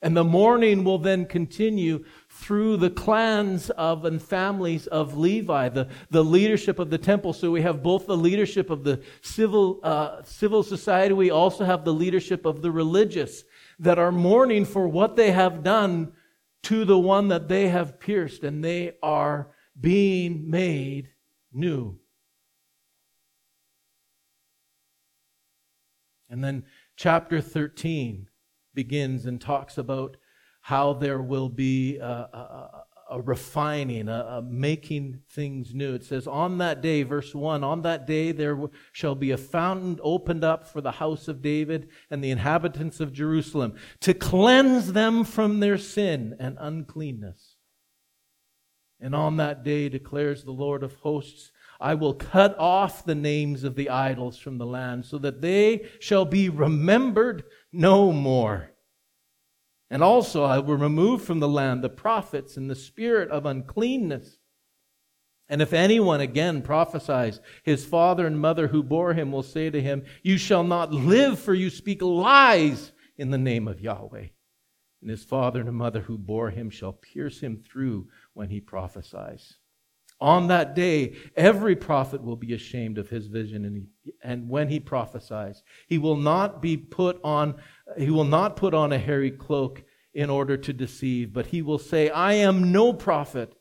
And 0.03 0.17
the 0.17 0.23
mourning 0.23 0.83
will 0.83 0.97
then 0.97 1.25
continue 1.25 2.03
through 2.27 2.77
the 2.77 2.89
clans 2.89 3.69
of 3.71 4.03
and 4.03 4.19
families 4.21 4.87
of 4.87 5.15
Levi, 5.15 5.69
the, 5.69 5.89
the 6.09 6.23
leadership 6.23 6.79
of 6.79 6.89
the 6.89 6.97
temple. 6.97 7.33
So 7.33 7.51
we 7.51 7.61
have 7.61 7.83
both 7.83 8.07
the 8.07 8.17
leadership 8.17 8.71
of 8.71 8.83
the 8.83 9.03
civil, 9.21 9.79
uh, 9.83 10.23
civil 10.23 10.63
society, 10.63 11.13
we 11.13 11.29
also 11.29 11.65
have 11.65 11.85
the 11.85 11.93
leadership 11.93 12.45
of 12.45 12.63
the 12.63 12.71
religious 12.71 13.43
that 13.77 13.99
are 13.99 14.11
mourning 14.11 14.65
for 14.65 14.87
what 14.87 15.15
they 15.15 15.31
have 15.31 15.63
done 15.63 16.13
to 16.63 16.83
the 16.83 16.97
one 16.97 17.27
that 17.27 17.47
they 17.47 17.67
have 17.69 17.99
pierced, 17.99 18.43
and 18.43 18.63
they 18.63 18.93
are 19.01 19.49
being 19.79 20.49
made 20.49 21.09
new. 21.51 21.97
And 26.29 26.43
then 26.43 26.65
chapter 26.95 27.41
13 27.41 28.27
begins 28.73 29.25
and 29.25 29.39
talks 29.39 29.77
about 29.77 30.17
how 30.61 30.93
there 30.93 31.21
will 31.21 31.49
be 31.49 31.97
a, 31.97 32.05
a, 32.05 32.83
a 33.11 33.21
refining, 33.21 34.07
a, 34.07 34.25
a, 34.37 34.41
making 34.41 35.19
things 35.29 35.73
new. 35.73 35.93
It 35.95 36.03
says, 36.03 36.27
On 36.27 36.59
that 36.59 36.81
day, 36.81 37.03
verse 37.03 37.35
1, 37.35 37.63
on 37.63 37.81
that 37.81 38.07
day 38.07 38.31
there 38.31 38.57
shall 38.91 39.15
be 39.15 39.31
a 39.31 39.37
fountain 39.37 39.99
opened 40.01 40.43
up 40.43 40.67
for 40.67 40.81
the 40.81 40.91
house 40.91 41.27
of 41.27 41.41
David 41.41 41.89
and 42.09 42.23
the 42.23 42.31
inhabitants 42.31 42.99
of 42.99 43.11
Jerusalem 43.11 43.75
to 43.99 44.13
cleanse 44.13 44.93
them 44.93 45.23
from 45.23 45.59
their 45.59 45.77
sin 45.77 46.35
and 46.39 46.57
uncleanness. 46.59 47.57
And 49.01 49.15
on 49.15 49.37
that 49.37 49.63
day, 49.63 49.89
declares 49.89 50.43
the 50.43 50.51
Lord 50.51 50.83
of 50.83 50.93
hosts, 50.95 51.51
I 51.81 51.95
will 51.95 52.13
cut 52.13 52.55
off 52.59 53.03
the 53.03 53.15
names 53.15 53.63
of 53.63 53.75
the 53.75 53.89
idols 53.89 54.37
from 54.37 54.59
the 54.59 54.65
land 54.67 55.05
so 55.05 55.17
that 55.17 55.41
they 55.41 55.89
shall 55.99 56.25
be 56.25 56.47
remembered 56.47 57.43
no 57.71 58.11
more. 58.11 58.71
And 59.89 60.01
also 60.01 60.43
I 60.43 60.59
will 60.59 60.77
remove 60.77 61.21
from 61.21 61.39
the 61.39 61.47
land 61.47 61.83
the 61.83 61.89
prophets 61.89 62.55
and 62.57 62.69
the 62.69 62.75
spirit 62.75 63.29
of 63.29 63.45
uncleanness. 63.45 64.37
And 65.49 65.61
if 65.61 65.73
anyone 65.73 66.21
again 66.21 66.61
prophesies, 66.61 67.41
his 67.63 67.85
father 67.85 68.25
and 68.25 68.39
mother 68.39 68.69
who 68.69 68.83
bore 68.83 69.13
him 69.13 69.33
will 69.33 69.43
say 69.43 69.69
to 69.69 69.81
him, 69.81 70.05
You 70.23 70.37
shall 70.37 70.63
not 70.63 70.93
live, 70.93 71.39
for 71.39 71.53
you 71.53 71.69
speak 71.69 72.01
lies 72.01 72.93
in 73.17 73.31
the 73.31 73.37
name 73.37 73.67
of 73.67 73.81
Yahweh. 73.81 74.27
And 75.01 75.09
his 75.09 75.25
father 75.25 75.59
and 75.59 75.73
mother 75.73 76.01
who 76.01 76.17
bore 76.17 76.51
him 76.51 76.69
shall 76.69 76.93
pierce 76.93 77.41
him 77.41 77.61
through 77.69 78.07
when 78.33 78.49
he 78.49 78.61
prophesies. 78.61 79.57
On 80.21 80.47
that 80.47 80.75
day, 80.75 81.15
every 81.35 81.75
prophet 81.75 82.23
will 82.23 82.35
be 82.35 82.53
ashamed 82.53 82.99
of 82.99 83.09
his 83.09 83.25
vision, 83.25 83.65
and, 83.65 83.75
he, 83.75 84.13
and 84.23 84.47
when 84.47 84.69
he 84.69 84.79
prophesies, 84.79 85.63
he 85.87 85.97
will 85.97 86.15
not 86.15 86.61
be 86.61 86.77
put 86.77 87.19
on. 87.23 87.55
He 87.97 88.11
will 88.11 88.23
not 88.23 88.55
put 88.55 88.75
on 88.75 88.93
a 88.93 88.99
hairy 88.99 89.31
cloak 89.31 89.83
in 90.13 90.29
order 90.29 90.57
to 90.57 90.73
deceive, 90.73 91.33
but 91.33 91.47
he 91.47 91.63
will 91.63 91.79
say, 91.79 92.09
"I 92.11 92.33
am 92.33 92.71
no 92.71 92.93
prophet. 92.93 93.55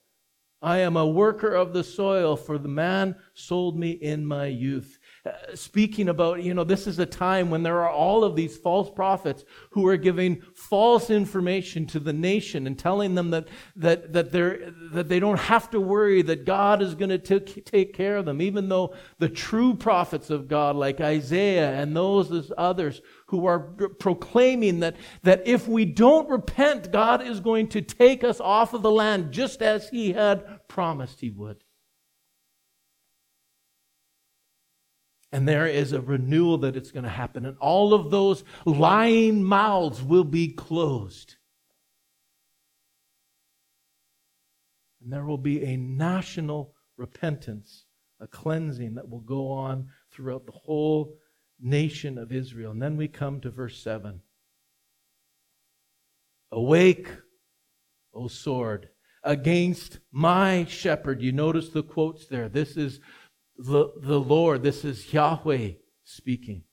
I 0.60 0.78
am 0.80 0.98
a 0.98 1.08
worker 1.08 1.54
of 1.54 1.72
the 1.72 1.82
soil, 1.82 2.36
for 2.36 2.58
the 2.58 2.68
man 2.68 3.16
sold 3.32 3.78
me 3.78 3.92
in 3.92 4.26
my 4.26 4.46
youth." 4.46 4.98
Uh, 5.26 5.32
speaking 5.54 6.08
about, 6.08 6.42
you 6.42 6.54
know, 6.54 6.64
this 6.64 6.86
is 6.86 6.98
a 6.98 7.04
time 7.04 7.50
when 7.50 7.62
there 7.62 7.82
are 7.82 7.90
all 7.90 8.24
of 8.24 8.34
these 8.34 8.56
false 8.56 8.88
prophets 8.88 9.44
who 9.70 9.86
are 9.86 9.98
giving 9.98 10.40
false 10.54 11.10
information 11.10 11.86
to 11.86 12.00
the 12.00 12.12
nation 12.12 12.66
and 12.66 12.78
telling 12.78 13.14
them 13.14 13.28
that, 13.30 13.46
that, 13.76 14.14
that, 14.14 14.32
they're, 14.32 14.72
that 14.92 15.10
they 15.10 15.20
don't 15.20 15.38
have 15.38 15.68
to 15.68 15.78
worry, 15.78 16.22
that 16.22 16.46
God 16.46 16.80
is 16.80 16.94
going 16.94 17.10
to 17.10 17.40
take 17.40 17.92
care 17.92 18.16
of 18.16 18.24
them, 18.24 18.40
even 18.40 18.70
though 18.70 18.94
the 19.18 19.28
true 19.28 19.74
prophets 19.74 20.30
of 20.30 20.48
God, 20.48 20.74
like 20.74 21.02
Isaiah 21.02 21.74
and 21.74 21.94
those 21.94 22.50
others 22.56 23.02
who 23.26 23.44
are 23.44 23.58
proclaiming 23.98 24.80
that, 24.80 24.96
that 25.22 25.46
if 25.46 25.68
we 25.68 25.84
don't 25.84 26.30
repent, 26.30 26.92
God 26.92 27.22
is 27.22 27.40
going 27.40 27.68
to 27.68 27.82
take 27.82 28.24
us 28.24 28.40
off 28.40 28.72
of 28.72 28.80
the 28.80 28.90
land 28.90 29.32
just 29.32 29.60
as 29.60 29.90
he 29.90 30.14
had 30.14 30.66
promised 30.66 31.20
he 31.20 31.28
would. 31.28 31.62
And 35.32 35.46
there 35.46 35.66
is 35.66 35.92
a 35.92 36.00
renewal 36.00 36.58
that 36.58 36.76
it's 36.76 36.90
going 36.90 37.04
to 37.04 37.10
happen. 37.10 37.46
And 37.46 37.56
all 37.58 37.94
of 37.94 38.10
those 38.10 38.42
lying 38.64 39.44
mouths 39.44 40.02
will 40.02 40.24
be 40.24 40.48
closed. 40.48 41.36
And 45.02 45.12
there 45.12 45.24
will 45.24 45.38
be 45.38 45.64
a 45.64 45.76
national 45.76 46.74
repentance, 46.96 47.86
a 48.20 48.26
cleansing 48.26 48.94
that 48.94 49.08
will 49.08 49.20
go 49.20 49.50
on 49.50 49.88
throughout 50.10 50.46
the 50.46 50.52
whole 50.52 51.16
nation 51.60 52.18
of 52.18 52.32
Israel. 52.32 52.72
And 52.72 52.82
then 52.82 52.96
we 52.96 53.08
come 53.08 53.40
to 53.40 53.50
verse 53.50 53.80
7. 53.82 54.20
Awake, 56.52 57.08
O 58.12 58.26
sword, 58.26 58.88
against 59.22 60.00
my 60.10 60.64
shepherd. 60.64 61.22
You 61.22 61.32
notice 61.32 61.68
the 61.68 61.82
quotes 61.82 62.26
there. 62.26 62.48
This 62.48 62.76
is 62.76 63.00
the, 63.60 63.92
the 64.00 64.18
Lord, 64.18 64.62
this 64.62 64.84
is 64.84 65.12
Yahweh 65.12 65.72
speaking. 66.04 66.64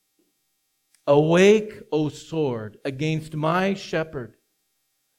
Awake, 1.06 1.82
O 1.92 2.10
sword, 2.10 2.78
against 2.86 3.36
my 3.36 3.74
shepherd, 3.74 4.36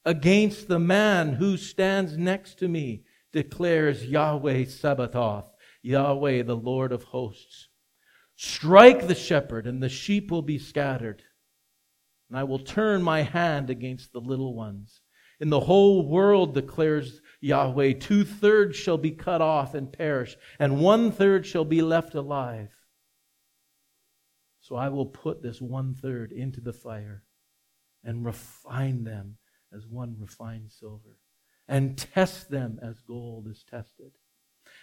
against 0.03 0.67
the 0.67 0.79
man 0.79 1.33
who 1.33 1.57
stands 1.57 2.17
next 2.17 2.57
to 2.59 2.67
me, 2.67 3.03
declares 3.31 4.05
Yahweh 4.05 4.65
Sabaoth, 4.65 5.45
Yahweh, 5.83 6.41
the 6.43 6.55
Lord 6.55 6.91
of 6.91 7.03
hosts. 7.03 7.67
Strike 8.35 9.07
the 9.07 9.15
shepherd, 9.15 9.67
and 9.67 9.81
the 9.81 9.89
sheep 9.89 10.31
will 10.31 10.41
be 10.41 10.57
scattered. 10.57 11.21
And 12.29 12.39
I 12.39 12.45
will 12.45 12.59
turn 12.59 13.03
my 13.03 13.21
hand 13.21 13.69
against 13.69 14.11
the 14.11 14.21
little 14.21 14.55
ones. 14.55 15.01
In 15.39 15.49
the 15.49 15.59
whole 15.59 16.07
world, 16.07 16.53
declares 16.55 17.21
Yahweh, 17.41 17.93
two 17.93 18.25
thirds 18.25 18.75
shall 18.75 18.97
be 18.97 19.11
cut 19.11 19.41
off 19.41 19.73
and 19.73 19.91
perish, 19.91 20.35
and 20.59 20.81
one 20.81 21.11
third 21.11 21.45
shall 21.45 21.65
be 21.65 21.81
left 21.81 22.15
alive. 22.15 22.69
So 24.61 24.75
I 24.75 24.89
will 24.89 25.05
put 25.05 25.41
this 25.41 25.61
one 25.61 25.95
third 25.95 26.31
into 26.31 26.59
the 26.61 26.73
fire 26.73 27.23
and 28.03 28.25
refine 28.25 29.03
them 29.03 29.37
as 29.73 29.87
one 29.87 30.15
refines 30.19 30.75
silver, 30.79 31.17
and 31.67 31.97
test 31.97 32.49
them 32.49 32.79
as 32.81 32.99
gold 33.01 33.47
is 33.47 33.63
tested. 33.69 34.11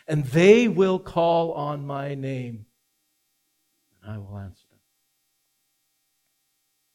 And 0.09 0.25
they 0.27 0.69
will 0.69 0.99
call 0.99 1.53
on 1.53 1.87
my 1.87 2.15
name, 2.15 2.67
and 4.03 4.13
I 4.13 4.19
will 4.19 4.39
answer 4.39 4.67
them. 4.71 4.81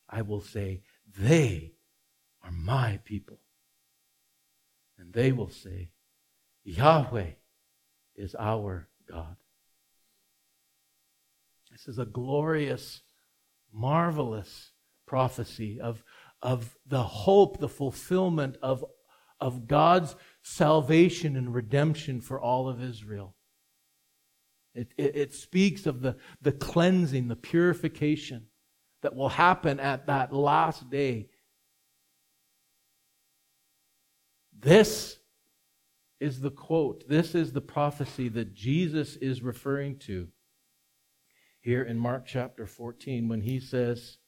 I 0.09 0.21
will 0.21 0.41
say, 0.41 0.81
They 1.17 1.73
are 2.43 2.51
my 2.51 2.99
people. 3.03 3.39
They 5.11 5.31
will 5.31 5.49
say, 5.49 5.91
Yahweh 6.63 7.31
is 8.15 8.35
our 8.37 8.87
God. 9.09 9.35
This 11.71 11.87
is 11.87 11.99
a 11.99 12.05
glorious, 12.05 13.01
marvelous 13.73 14.71
prophecy 15.05 15.79
of, 15.81 16.03
of 16.41 16.77
the 16.85 17.03
hope, 17.03 17.59
the 17.59 17.69
fulfillment 17.69 18.57
of, 18.61 18.85
of 19.39 19.67
God's 19.67 20.15
salvation 20.43 21.35
and 21.35 21.53
redemption 21.53 22.21
for 22.21 22.39
all 22.39 22.69
of 22.69 22.81
Israel. 22.81 23.35
It, 24.73 24.93
it, 24.97 25.15
it, 25.15 25.33
speaks 25.33 25.85
of 25.85 26.01
the, 26.01 26.15
the 26.41 26.53
cleansing, 26.53 27.27
the 27.27 27.35
purification 27.35 28.47
that 29.01 29.15
will 29.15 29.29
happen 29.29 29.79
at 29.79 30.07
that 30.07 30.31
last 30.31 30.89
day 30.89 31.27
This 34.61 35.17
is 36.19 36.39
the 36.39 36.51
quote. 36.51 37.07
This 37.09 37.33
is 37.33 37.51
the 37.51 37.61
prophecy 37.61 38.29
that 38.29 38.53
Jesus 38.53 39.15
is 39.15 39.41
referring 39.41 39.97
to 39.99 40.27
here 41.61 41.81
in 41.81 41.97
Mark 41.97 42.27
chapter 42.27 42.67
14 42.67 43.27
when 43.27 43.41
he 43.41 43.59
says, 43.59 44.19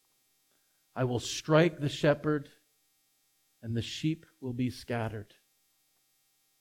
I 0.96 1.04
will 1.04 1.20
strike 1.20 1.80
the 1.80 1.90
shepherd 1.90 2.50
and 3.62 3.78
the 3.78 3.82
sheep 3.84 4.26
will 4.42 4.54
be 4.54 4.72
scattered. 4.72 5.36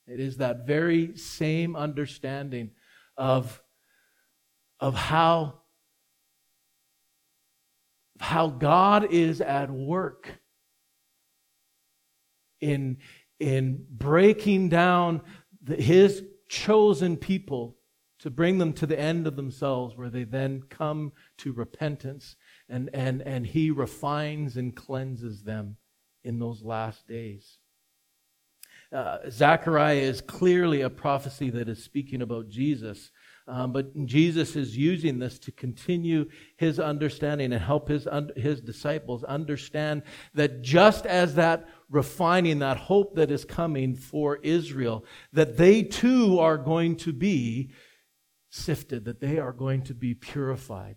It 0.06 0.20
is 0.20 0.36
that 0.36 0.66
very 0.66 1.16
same 1.16 1.74
understanding 1.74 2.72
of, 3.16 3.62
of 4.80 4.94
how, 4.94 5.60
how 8.20 8.48
God 8.48 9.12
is 9.12 9.40
at 9.40 9.70
work 9.70 10.28
in, 12.60 12.98
in 13.42 13.84
breaking 13.90 14.68
down 14.68 15.20
the, 15.62 15.76
his 15.76 16.22
chosen 16.48 17.16
people 17.16 17.76
to 18.20 18.30
bring 18.30 18.58
them 18.58 18.72
to 18.72 18.86
the 18.86 18.98
end 18.98 19.26
of 19.26 19.34
themselves, 19.34 19.96
where 19.96 20.08
they 20.08 20.22
then 20.22 20.62
come 20.70 21.12
to 21.38 21.52
repentance 21.52 22.36
and, 22.68 22.88
and, 22.94 23.20
and 23.22 23.44
he 23.44 23.70
refines 23.70 24.56
and 24.56 24.76
cleanses 24.76 25.42
them 25.42 25.76
in 26.22 26.38
those 26.38 26.62
last 26.62 27.08
days. 27.08 27.58
Uh, 28.92 29.18
Zechariah 29.28 29.96
is 29.96 30.20
clearly 30.20 30.82
a 30.82 30.90
prophecy 30.90 31.50
that 31.50 31.68
is 31.68 31.82
speaking 31.82 32.22
about 32.22 32.48
Jesus. 32.48 33.10
Um, 33.48 33.72
but 33.72 34.06
Jesus 34.06 34.54
is 34.54 34.76
using 34.76 35.18
this 35.18 35.38
to 35.40 35.50
continue 35.50 36.28
his 36.56 36.78
understanding 36.78 37.52
and 37.52 37.62
help 37.62 37.88
his, 37.88 38.06
his 38.36 38.60
disciples 38.60 39.24
understand 39.24 40.02
that 40.34 40.62
just 40.62 41.06
as 41.06 41.34
that 41.34 41.68
refining, 41.92 42.58
that 42.58 42.78
hope 42.78 43.14
that 43.14 43.30
is 43.30 43.44
coming 43.44 43.94
for 43.94 44.38
Israel, 44.42 45.04
that 45.32 45.56
they 45.56 45.82
too 45.82 46.40
are 46.40 46.58
going 46.58 46.96
to 46.96 47.12
be 47.12 47.70
sifted, 48.50 49.04
that 49.04 49.20
they 49.20 49.38
are 49.38 49.52
going 49.52 49.82
to 49.82 49.94
be 49.94 50.14
purified. 50.14 50.96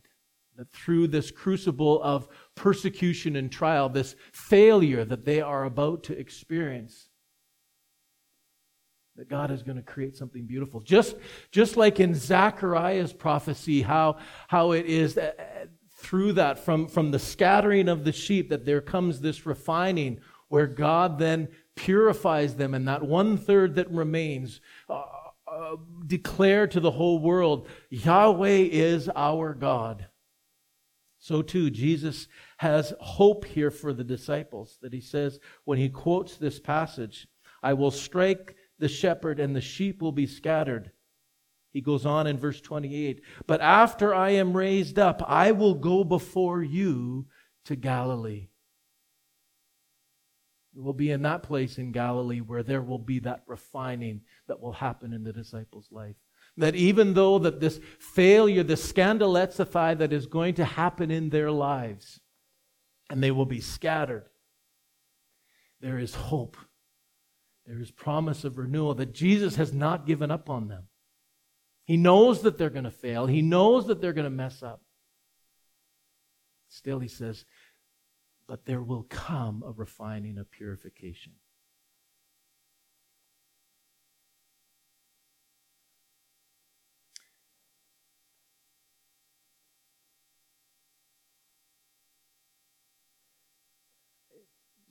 That 0.58 0.72
through 0.72 1.08
this 1.08 1.32
crucible 1.32 2.02
of 2.02 2.30
persecution 2.56 3.36
and 3.36 3.52
trial, 3.52 3.90
this 3.90 4.16
failure 4.32 5.04
that 5.04 5.26
they 5.26 5.42
are 5.42 5.66
about 5.66 6.04
to 6.04 6.18
experience, 6.18 7.10
that 9.18 9.30
God 9.30 9.52
is 9.52 9.64
going 9.64 9.76
to 9.78 9.84
create 9.84 10.16
something 10.16 10.46
beautiful. 10.46 10.80
Just, 10.80 11.18
just 11.52 11.76
like 11.76 12.00
in 12.00 12.16
Zechariah's 12.16 13.12
prophecy, 13.12 13.82
how, 13.82 14.18
how 14.48 14.72
it 14.72 14.86
is 14.86 15.16
that 15.16 15.70
through 15.98 16.34
that, 16.34 16.60
from, 16.60 16.88
from 16.88 17.12
the 17.12 17.20
scattering 17.20 17.90
of 17.90 18.04
the 18.04 18.12
sheep, 18.12 18.50
that 18.50 18.66
there 18.66 18.82
comes 18.82 19.22
this 19.22 19.46
refining 19.46 20.20
where 20.48 20.68
God 20.68 21.20
then 21.20 21.50
purifies 21.76 22.56
them, 22.56 22.74
and 22.74 22.88
that 22.88 23.04
one 23.04 23.38
third 23.38 23.76
that 23.76 23.92
remains 23.92 24.62
uh, 24.90 25.04
uh, 25.48 25.76
declare 26.06 26.68
to 26.68 26.80
the 26.80 26.92
whole 26.92 27.20
world 27.20 27.68
Yahweh 27.90 28.68
is 28.72 29.10
our 29.16 29.54
God. 29.54 30.08
So 31.20 31.42
too, 31.42 31.70
Jesus 31.70 32.28
has 32.58 32.94
hope 33.00 33.46
here 33.46 33.72
for 33.72 33.94
the 33.94 34.04
disciples 34.04 34.78
that 34.82 34.94
he 34.94 35.02
says 35.02 35.40
when 35.64 35.80
he 35.80 35.90
quotes 35.90 36.38
this 36.38 36.60
passage, 36.60 37.28
I 37.64 37.74
will 37.74 37.92
strike 37.92 38.56
the 38.78 38.88
shepherd 38.88 39.40
and 39.40 39.56
the 39.56 39.62
sheep 39.62 40.02
will 40.02 40.12
be 40.12 40.28
scattered. 40.28 40.92
He 41.72 41.82
goes 41.82 42.06
on 42.06 42.28
in 42.28 42.38
verse 42.38 42.62
28 42.62 43.22
But 43.48 43.60
after 43.62 44.14
I 44.14 44.32
am 44.32 44.56
raised 44.56 45.00
up, 45.00 45.24
I 45.28 45.52
will 45.52 45.76
go 45.76 46.04
before 46.04 46.64
you 46.64 47.26
to 47.66 47.76
Galilee. 47.76 48.50
It 50.76 50.82
will 50.82 50.94
be 50.94 51.12
in 51.12 51.22
that 51.22 51.44
place 51.44 51.78
in 51.78 51.92
Galilee 51.92 52.42
where 52.42 52.64
there 52.64 52.82
will 52.82 53.00
be 53.00 53.20
that 53.20 53.44
refining 53.48 54.22
that 54.48 54.60
will 54.60 54.74
happen 54.74 55.14
in 55.14 55.24
the 55.24 55.32
disciples' 55.32 55.88
life. 55.92 56.16
That 56.58 56.76
even 56.76 57.14
though 57.14 57.40
that 57.40 57.60
this 57.60 57.80
failure, 58.00 58.64
this 58.64 58.92
scandalexify 58.92 59.98
that 59.98 60.12
is 60.12 60.26
going 60.26 60.56
to 60.56 60.66
happen 60.66 61.12
in 61.12 61.30
their 61.30 61.52
lives, 61.52 62.20
and 63.10 63.24
they 63.24 63.32
will 63.32 63.46
be 63.46 63.62
scattered, 63.62 64.26
there 65.80 65.98
is 65.98 66.16
hope. 66.16 66.58
There 67.66 67.80
is 67.80 67.92
promise 67.92 68.44
of 68.44 68.58
renewal 68.58 68.96
that 68.96 69.14
Jesus 69.14 69.56
has 69.56 69.74
not 69.74 70.06
given 70.06 70.30
up 70.30 70.50
on 70.50 70.68
them. 70.68 70.84
He 71.86 71.98
knows 71.98 72.42
that 72.42 72.58
they're 72.58 72.70
going 72.70 72.86
to 72.86 72.92
fail. 72.92 73.28
He 73.28 73.42
knows 73.42 73.88
that 73.88 74.02
they're 74.02 74.14
going 74.14 74.26
to 74.26 74.30
mess 74.30 74.62
up. 74.62 74.82
Still, 76.68 77.00
he 77.00 77.08
says, 77.08 77.46
but 78.48 78.66
there 78.66 78.82
will 78.82 79.04
come 79.10 79.64
a 79.66 79.72
refining, 79.72 80.38
a 80.38 80.44
purification. 80.44 81.34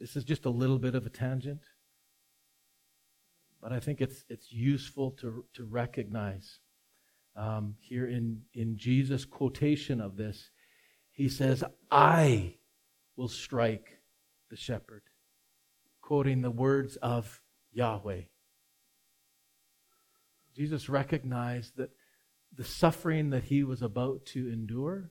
This 0.01 0.17
is 0.17 0.25
just 0.25 0.45
a 0.45 0.51
little 0.51 0.79
bit 0.79 0.95
of 0.95 1.07
a 1.07 1.09
tangent, 1.09 1.63
but 3.63 3.73
I 3.73 3.81
think 3.81 4.03
it's, 4.03 4.25
it's 4.29 4.53
useful 4.53 5.13
to, 5.13 5.47
to 5.55 5.65
recognize 5.65 6.59
um, 7.37 7.77
here 7.81 8.07
in, 8.07 8.43
in 8.53 8.77
Jesus' 8.77 9.25
quotation 9.25 10.03
of 10.03 10.19
this. 10.19 10.51
He 11.11 11.29
says, 11.29 11.65
I 11.91 12.57
will 13.17 13.29
strike 13.29 13.99
the 14.51 14.57
shepherd, 14.57 15.03
quoting 16.01 16.43
the 16.43 16.51
words 16.51 16.97
of 16.97 17.41
Yahweh. 17.73 18.23
Jesus 20.55 20.89
recognized 20.89 21.77
that 21.77 21.91
the 22.57 22.65
suffering 22.65 23.31
that 23.31 23.45
he 23.45 23.65
was 23.65 23.83
about 23.83 24.25
to 24.27 24.49
endure 24.49 25.11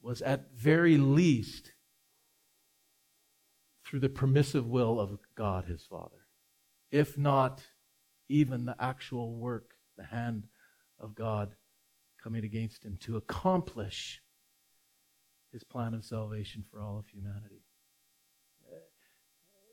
was 0.00 0.22
at 0.22 0.52
very 0.54 0.96
least 0.96 1.72
through 3.84 4.00
the 4.00 4.08
permissive 4.08 4.66
will 4.66 4.98
of 4.98 5.18
God 5.36 5.66
his 5.66 5.84
Father, 5.84 6.26
if 6.90 7.18
not 7.18 7.62
even 8.28 8.64
the 8.64 8.76
actual 8.80 9.36
work, 9.36 9.72
the 9.96 10.04
hand 10.04 10.44
of 10.98 11.14
God 11.14 11.54
coming 12.22 12.44
against 12.44 12.84
him 12.84 12.96
to 13.02 13.16
accomplish 13.16 14.22
his 15.56 15.64
plan 15.64 15.94
of 15.94 16.04
salvation 16.04 16.62
for 16.70 16.82
all 16.82 16.98
of 16.98 17.08
humanity. 17.08 17.62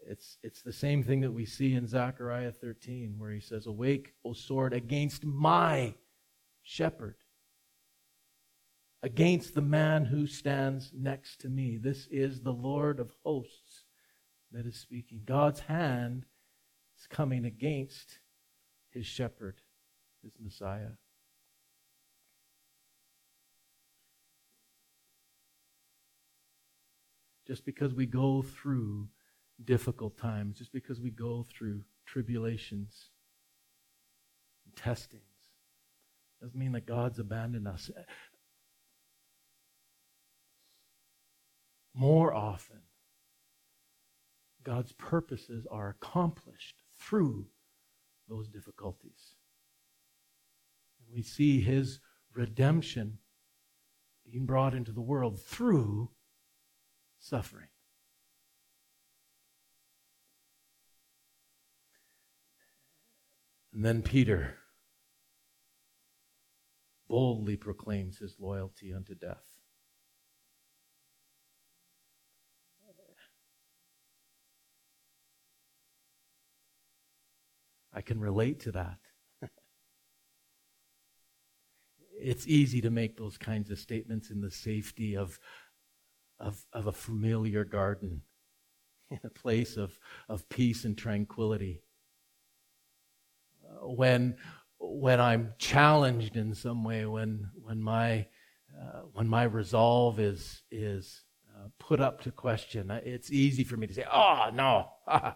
It's, 0.08 0.38
it's 0.42 0.62
the 0.62 0.72
same 0.72 1.04
thing 1.04 1.20
that 1.20 1.34
we 1.34 1.46
see 1.46 1.74
in 1.74 1.88
Zechariah 1.88 2.54
13, 2.54 3.16
where 3.18 3.32
he 3.32 3.42
says, 3.42 3.68
Awake, 3.68 4.14
O 4.24 4.32
sword, 4.32 4.72
against 4.72 5.26
my 5.26 5.96
shepherd, 6.62 7.18
against 9.02 9.56
the 9.56 9.62
man 9.62 10.06
who 10.06 10.26
stands 10.26 10.94
next 10.96 11.42
to 11.42 11.50
me. 11.50 11.76
This 11.76 12.08
is 12.10 12.40
the 12.40 12.54
Lord 12.54 13.02
of 13.02 13.12
hosts 13.26 13.84
that 14.54 14.66
is 14.66 14.80
speaking. 14.80 15.24
God's 15.26 15.60
hand 15.60 16.24
is 16.98 17.08
coming 17.08 17.44
against 17.44 18.20
his 18.90 19.06
shepherd, 19.06 19.60
his 20.24 20.38
Messiah. 20.42 20.92
Just 27.48 27.66
because 27.66 27.94
we 27.94 28.06
go 28.06 28.42
through 28.42 29.08
difficult 29.64 30.18
times, 30.18 30.58
just 30.58 30.72
because 30.72 31.00
we 31.00 31.10
go 31.10 31.46
through 31.50 31.82
tribulations 32.06 33.10
and 34.66 34.76
testings, 34.76 35.24
doesn't 36.42 36.60
mean 36.60 36.74
that 36.74 36.86
God's 36.86 37.20
abandoned 37.20 37.68
us. 37.68 37.90
More 41.94 42.34
often, 42.34 42.82
God's 44.64 44.94
purposes 44.94 45.68
are 45.70 45.90
accomplished 45.90 46.82
through 46.98 47.46
those 48.28 48.48
difficulties. 48.48 49.36
And 51.00 51.16
we 51.16 51.22
see 51.22 51.62
his 51.62 52.00
redemption 52.34 53.20
being 54.26 54.46
brought 54.46 54.74
into 54.74 54.92
the 54.92 55.02
world 55.02 55.40
through 55.40 56.10
suffering. 57.24 57.68
And 63.74 63.84
then 63.84 64.02
Peter 64.02 64.58
boldly 67.08 67.56
proclaims 67.56 68.18
his 68.18 68.36
loyalty 68.40 68.94
unto 68.94 69.16
death. 69.16 69.44
I 77.96 78.02
can 78.02 78.20
relate 78.20 78.60
to 78.62 78.72
that. 78.72 78.98
it's 82.20 82.48
easy 82.48 82.82
to 82.82 82.90
make 82.90 83.18
those 83.18 83.38
kinds 83.38 83.70
of 83.70 83.78
statements 83.78 84.32
in 84.32 84.42
the 84.42 84.50
safety 84.50 85.16
of, 85.16 85.40
of, 86.40 86.66
of 86.74 86.88
a 86.88 86.92
familiar 86.92 87.64
garden, 87.64 88.22
in 89.12 89.20
a 89.24 89.30
place 89.30 89.78
of, 89.78 89.98
of 90.30 90.48
peace 90.50 90.86
and 90.86 90.98
tranquility. 90.98 91.82
Uh, 93.64 93.88
when, 93.90 94.36
when 94.80 95.20
I'm 95.20 95.54
challenged 95.58 96.36
in 96.36 96.54
some 96.54 96.84
way, 96.84 97.06
when, 97.06 97.50
when, 97.62 97.82
my, 97.82 98.28
uh, 98.80 99.02
when 99.14 99.28
my 99.28 99.44
resolve 99.44 100.20
is, 100.20 100.64
is 100.72 101.24
uh, 101.56 101.68
put 101.80 102.00
up 102.00 102.22
to 102.22 102.32
question, 102.32 102.92
it's 103.06 103.32
easy 103.32 103.64
for 103.64 103.78
me 103.78 103.88
to 103.88 103.94
say, 103.94 104.06
oh, 104.12 104.50
no, 104.54 104.88
I 105.08 105.36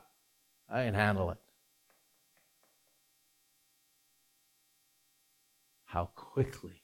can 0.69 0.93
handle 0.93 1.31
it. 1.31 1.37
How 5.85 6.09
quickly, 6.15 6.83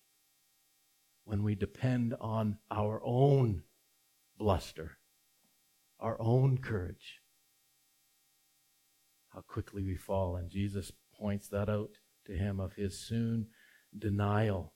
when 1.26 1.44
we 1.44 1.56
depend 1.56 2.16
on 2.22 2.58
our 2.72 3.02
own 3.04 3.64
bluster, 4.44 4.98
our 6.02 6.18
own 6.20 6.58
courage, 6.58 7.22
how 9.34 9.40
quickly 9.40 9.82
we 9.82 9.96
fall. 9.96 10.36
And 10.36 10.50
Jesus 10.50 10.92
points 11.18 11.48
that 11.48 11.70
out 11.70 11.92
to 12.26 12.34
him 12.34 12.60
of 12.60 12.74
his 12.74 13.00
soon 13.00 13.48
denial. 13.98 14.74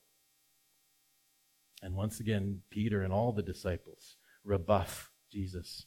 And 1.83 1.95
once 1.95 2.21
again, 2.21 2.61
Peter 2.69 3.01
and 3.01 3.11
all 3.11 3.33
the 3.33 3.43
disciples 3.43 4.15
rebuff 4.45 5.11
Jesus 5.29 5.85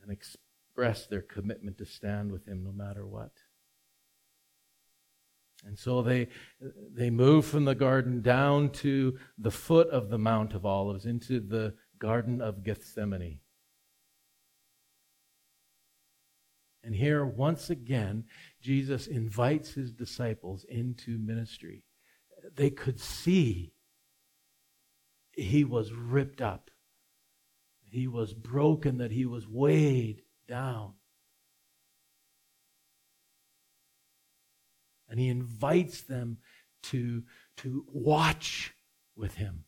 and 0.00 0.12
express 0.12 1.08
their 1.08 1.22
commitment 1.22 1.76
to 1.78 1.84
stand 1.84 2.30
with 2.30 2.46
him 2.46 2.62
no 2.62 2.70
matter 2.70 3.04
what. 3.04 3.32
And 5.66 5.76
so 5.76 6.02
they, 6.02 6.28
they 6.94 7.10
move 7.10 7.46
from 7.46 7.64
the 7.64 7.74
garden 7.74 8.22
down 8.22 8.70
to 8.70 9.18
the 9.36 9.50
foot 9.50 9.88
of 9.88 10.08
the 10.08 10.18
Mount 10.18 10.54
of 10.54 10.64
Olives, 10.64 11.04
into 11.04 11.40
the 11.40 11.74
Garden 12.00 12.40
of 12.40 12.64
Gethsemane. 12.64 13.40
And 16.82 16.94
here, 16.94 17.24
once 17.24 17.68
again, 17.68 18.24
Jesus 18.60 19.06
invites 19.06 19.74
his 19.74 19.92
disciples 19.92 20.64
into 20.68 21.18
ministry. 21.18 21.84
They 22.56 22.70
could 22.70 22.98
see 22.98 23.74
he 25.32 25.62
was 25.62 25.92
ripped 25.92 26.40
up, 26.40 26.70
he 27.90 28.08
was 28.08 28.32
broken, 28.32 28.98
that 28.98 29.10
he 29.10 29.26
was 29.26 29.46
weighed 29.46 30.22
down. 30.48 30.94
And 35.08 35.18
he 35.18 35.28
invites 35.28 36.02
them 36.02 36.38
to, 36.84 37.24
to 37.58 37.84
watch 37.92 38.72
with 39.16 39.34
him 39.34 39.64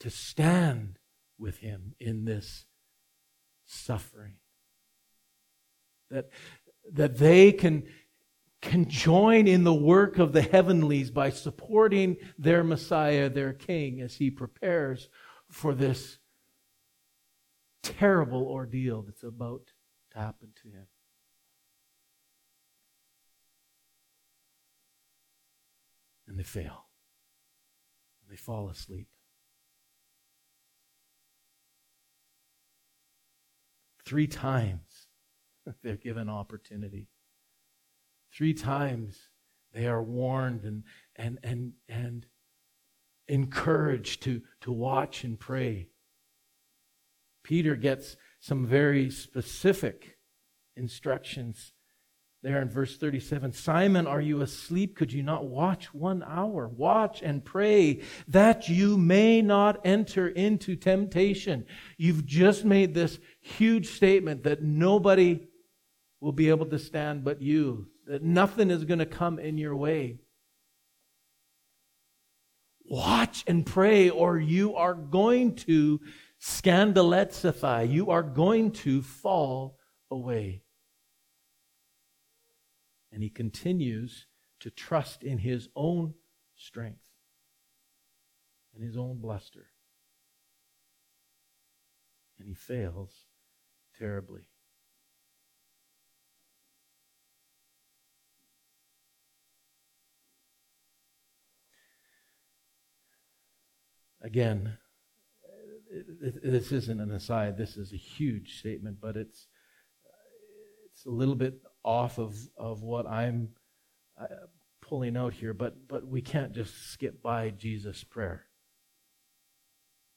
to 0.00 0.10
stand 0.10 0.98
with 1.38 1.58
him 1.58 1.94
in 1.98 2.24
this 2.24 2.66
suffering. 3.66 4.34
That, 6.10 6.30
that 6.92 7.18
they 7.18 7.52
can, 7.52 7.84
can 8.62 8.88
join 8.88 9.46
in 9.46 9.64
the 9.64 9.74
work 9.74 10.18
of 10.18 10.32
the 10.32 10.42
heavenlies 10.42 11.10
by 11.10 11.30
supporting 11.30 12.16
their 12.38 12.64
Messiah, 12.64 13.28
their 13.28 13.52
King, 13.52 14.00
as 14.00 14.16
he 14.16 14.30
prepares 14.30 15.08
for 15.50 15.74
this 15.74 16.18
terrible 17.82 18.46
ordeal 18.46 19.02
that's 19.02 19.22
about 19.22 19.72
to 20.12 20.18
happen 20.18 20.48
to 20.62 20.68
him. 20.68 20.86
And 26.26 26.38
they 26.38 26.44
fail. 26.44 26.86
And 28.22 28.30
they 28.30 28.36
fall 28.36 28.68
asleep. 28.68 29.08
Three 34.08 34.26
times 34.26 35.08
they're 35.82 35.96
given 35.96 36.30
opportunity. 36.30 37.08
Three 38.34 38.54
times 38.54 39.18
they 39.74 39.86
are 39.86 40.02
warned 40.02 40.64
and, 40.64 40.84
and, 41.14 41.38
and, 41.42 41.72
and 41.90 42.24
encouraged 43.26 44.22
to, 44.22 44.40
to 44.62 44.72
watch 44.72 45.24
and 45.24 45.38
pray. 45.38 45.88
Peter 47.44 47.76
gets 47.76 48.16
some 48.40 48.64
very 48.64 49.10
specific 49.10 50.16
instructions 50.74 51.74
there 52.42 52.62
in 52.62 52.68
verse 52.68 52.96
37 52.96 53.52
Simon, 53.52 54.06
are 54.06 54.20
you 54.20 54.42
asleep? 54.42 54.96
Could 54.96 55.12
you 55.12 55.24
not 55.24 55.46
watch 55.46 55.92
one 55.92 56.22
hour? 56.22 56.68
Watch 56.68 57.20
and 57.20 57.44
pray 57.44 58.02
that 58.28 58.68
you 58.68 58.96
may 58.96 59.42
not 59.42 59.80
enter 59.84 60.28
into 60.28 60.76
temptation. 60.76 61.66
You've 61.96 62.24
just 62.24 62.64
made 62.64 62.94
this 62.94 63.18
huge 63.48 63.88
statement 63.90 64.44
that 64.44 64.62
nobody 64.62 65.48
will 66.20 66.32
be 66.32 66.48
able 66.48 66.66
to 66.66 66.78
stand 66.78 67.24
but 67.24 67.40
you, 67.40 67.88
that 68.06 68.22
nothing 68.22 68.70
is 68.70 68.84
going 68.84 68.98
to 68.98 69.06
come 69.06 69.38
in 69.38 69.58
your 69.58 69.76
way. 69.76 70.18
Watch 72.84 73.44
and 73.46 73.66
pray, 73.66 74.08
or 74.08 74.38
you 74.38 74.74
are 74.76 74.94
going 74.94 75.54
to 75.56 76.00
scandalexify. 76.40 77.90
You 77.90 78.10
are 78.10 78.22
going 78.22 78.72
to 78.72 79.02
fall 79.02 79.78
away. 80.10 80.62
And 83.12 83.22
he 83.22 83.28
continues 83.28 84.26
to 84.60 84.70
trust 84.70 85.22
in 85.22 85.38
his 85.38 85.68
own 85.76 86.14
strength 86.56 87.04
and 88.74 88.82
his 88.82 88.96
own 88.96 89.18
bluster. 89.20 89.66
And 92.38 92.48
he 92.48 92.54
fails 92.54 93.27
terribly. 93.98 94.42
Again, 104.20 104.76
this 106.42 106.72
isn't 106.72 107.00
an 107.00 107.12
aside, 107.12 107.56
this 107.56 107.76
is 107.76 107.92
a 107.92 107.96
huge 107.96 108.58
statement, 108.58 108.98
but 109.00 109.16
it's, 109.16 109.46
it's 110.90 111.06
a 111.06 111.10
little 111.10 111.36
bit 111.36 111.60
off 111.84 112.18
of, 112.18 112.36
of 112.56 112.82
what 112.82 113.06
I'm 113.06 113.50
uh, 114.20 114.26
pulling 114.82 115.16
out 115.16 115.32
here, 115.32 115.54
but, 115.54 115.88
but 115.88 116.06
we 116.06 116.20
can't 116.20 116.52
just 116.52 116.92
skip 116.92 117.22
by 117.22 117.50
Jesus' 117.50 118.04
prayer. 118.04 118.44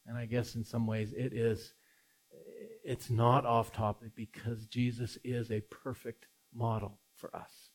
And 0.08 0.18
I 0.18 0.26
guess 0.26 0.56
in 0.56 0.64
some 0.64 0.88
ways 0.88 1.14
it 1.16 1.32
is, 1.34 1.74
it's 2.84 3.10
not 3.10 3.46
off 3.46 3.72
topic 3.72 4.12
because 4.16 4.66
Jesus 4.66 5.18
is 5.24 5.52
a 5.52 5.62
perfect 5.62 6.28
model 6.54 7.00
for 7.16 7.36
us. 7.36 7.70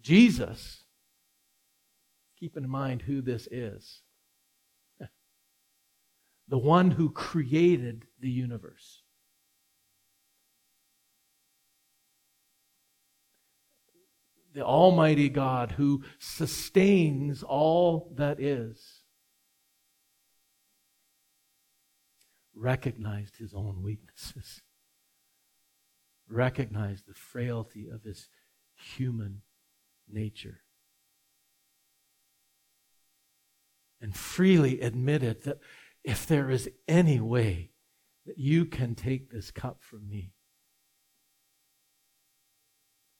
Jesus, 0.00 0.84
keep 2.38 2.56
in 2.56 2.68
mind 2.68 3.02
who 3.02 3.20
this 3.20 3.46
is 3.50 4.00
the 6.48 6.58
one 6.58 6.90
who 6.90 7.10
created 7.10 8.04
the 8.20 8.30
universe. 8.30 9.02
the 14.54 14.62
Almighty 14.62 15.28
God 15.28 15.72
who 15.72 16.02
sustains 16.18 17.42
all 17.42 18.12
that 18.16 18.40
is, 18.40 18.91
recognized 22.54 23.36
his 23.36 23.54
own 23.54 23.82
weaknesses, 23.82 24.62
recognized 26.28 27.06
the 27.06 27.14
frailty 27.14 27.88
of 27.88 28.02
his 28.02 28.28
human 28.74 29.42
nature, 30.10 30.60
and 34.00 34.16
freely 34.16 34.80
admitted 34.80 35.42
that 35.44 35.58
if 36.04 36.26
there 36.26 36.50
is 36.50 36.68
any 36.88 37.20
way 37.20 37.70
that 38.26 38.38
you 38.38 38.64
can 38.64 38.94
take 38.94 39.30
this 39.30 39.50
cup 39.50 39.82
from 39.82 40.08
me, 40.08 40.32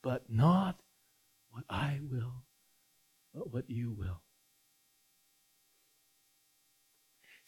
but 0.03 0.25
not 0.29 0.81
what 1.51 1.65
I 1.71 2.01
will, 2.03 2.45
but 3.35 3.53
what 3.53 3.71
you 3.71 3.93
will. 3.93 4.23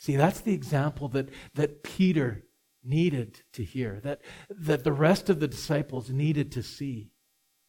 See, 0.05 0.17
that's 0.17 0.43
the 0.43 0.53
example 0.53 1.09
that, 1.09 1.31
that 1.55 1.83
Peter 1.83 2.45
needed 2.85 3.41
to 3.55 3.65
hear, 3.65 4.01
that, 4.05 4.21
that 4.51 4.85
the 4.85 4.93
rest 4.93 5.31
of 5.31 5.41
the 5.41 5.49
disciples 5.49 6.11
needed 6.11 6.53
to 6.53 6.63
see, 6.63 7.09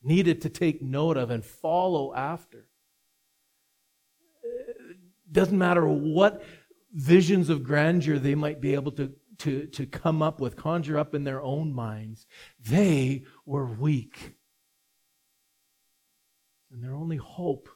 needed 0.04 0.42
to 0.42 0.50
take 0.50 0.82
note 0.82 1.16
of 1.16 1.30
and 1.30 1.46
follow 1.46 2.14
after. 2.14 2.68
It 4.44 5.32
doesn't 5.32 5.58
matter 5.58 5.88
what 5.88 6.44
visions 6.92 7.50
of 7.50 7.64
grandeur 7.64 8.20
they 8.20 8.36
might 8.36 8.60
be 8.60 8.74
able 8.74 8.92
to, 8.92 9.14
to, 9.38 9.68
to 9.68 9.86
come 9.86 10.22
up 10.22 10.42
with, 10.42 10.58
conjure 10.58 10.98
up 10.98 11.16
in 11.16 11.24
their 11.24 11.42
own 11.42 11.72
minds, 11.72 12.28
they 12.60 13.24
were 13.46 13.66
weak. 13.66 14.36
And 16.70 16.84
their 16.84 16.96
only 16.96 17.16
hope 17.16 17.70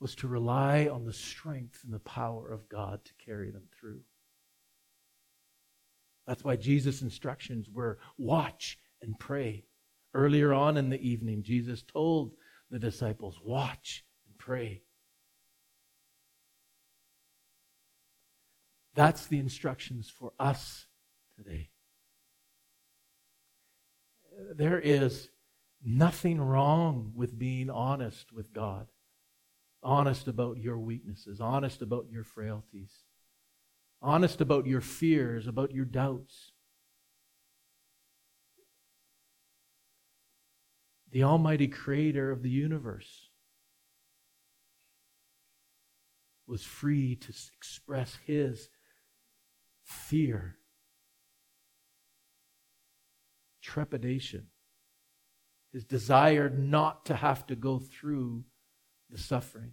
was 0.00 0.14
to 0.16 0.28
rely 0.28 0.88
on 0.90 1.04
the 1.04 1.12
strength 1.12 1.80
and 1.84 1.92
the 1.92 1.98
power 2.00 2.48
of 2.50 2.68
God 2.68 3.04
to 3.04 3.12
carry 3.24 3.50
them 3.50 3.64
through. 3.78 4.00
That's 6.26 6.44
why 6.44 6.56
Jesus' 6.56 7.02
instructions 7.02 7.68
were 7.70 7.98
watch 8.16 8.78
and 9.02 9.18
pray. 9.18 9.64
Earlier 10.14 10.52
on 10.52 10.76
in 10.76 10.90
the 10.90 11.00
evening, 11.00 11.42
Jesus 11.42 11.82
told 11.82 12.32
the 12.70 12.78
disciples, 12.78 13.38
watch 13.42 14.04
and 14.26 14.38
pray. 14.38 14.82
That's 18.94 19.26
the 19.26 19.38
instructions 19.38 20.10
for 20.10 20.32
us 20.38 20.86
today. 21.36 21.70
There 24.54 24.78
is 24.78 25.28
Nothing 25.84 26.40
wrong 26.40 27.12
with 27.14 27.38
being 27.38 27.70
honest 27.70 28.32
with 28.32 28.52
God, 28.52 28.88
honest 29.82 30.28
about 30.28 30.58
your 30.58 30.78
weaknesses, 30.78 31.40
honest 31.40 31.82
about 31.82 32.06
your 32.10 32.24
frailties, 32.24 33.04
honest 34.02 34.40
about 34.40 34.66
your 34.66 34.80
fears, 34.80 35.46
about 35.46 35.72
your 35.72 35.84
doubts. 35.84 36.52
The 41.10 41.22
Almighty 41.22 41.68
Creator 41.68 42.30
of 42.30 42.42
the 42.42 42.50
universe 42.50 43.30
was 46.46 46.62
free 46.62 47.16
to 47.16 47.32
express 47.56 48.18
His 48.26 48.68
fear, 49.84 50.56
trepidation 53.62 54.48
his 55.72 55.84
desire 55.84 56.48
not 56.48 57.04
to 57.06 57.14
have 57.14 57.46
to 57.46 57.56
go 57.56 57.78
through 57.78 58.44
the 59.10 59.18
suffering. 59.18 59.72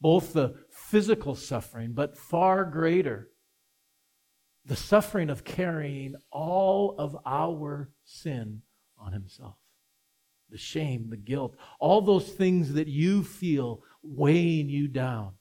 Both 0.00 0.32
the 0.32 0.54
physical 0.70 1.34
suffering, 1.34 1.92
but 1.92 2.16
far 2.16 2.64
greater, 2.64 3.28
the 4.64 4.76
suffering 4.76 5.30
of 5.30 5.44
carrying 5.44 6.14
all 6.30 6.96
of 6.98 7.16
our 7.24 7.90
sin 8.04 8.62
on 8.98 9.12
himself. 9.12 9.56
The 10.50 10.58
shame, 10.58 11.08
the 11.08 11.16
guilt, 11.16 11.56
all 11.78 12.02
those 12.02 12.28
things 12.28 12.74
that 12.74 12.88
you 12.88 13.22
feel 13.22 13.82
weighing 14.02 14.68
you 14.68 14.88
down, 14.88 15.34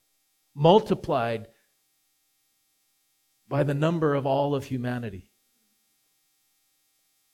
multiplied 0.56 1.48
by 3.48 3.64
the 3.64 3.74
number 3.74 4.14
of 4.14 4.26
all 4.26 4.56
of 4.56 4.66
humanity, 4.66 5.32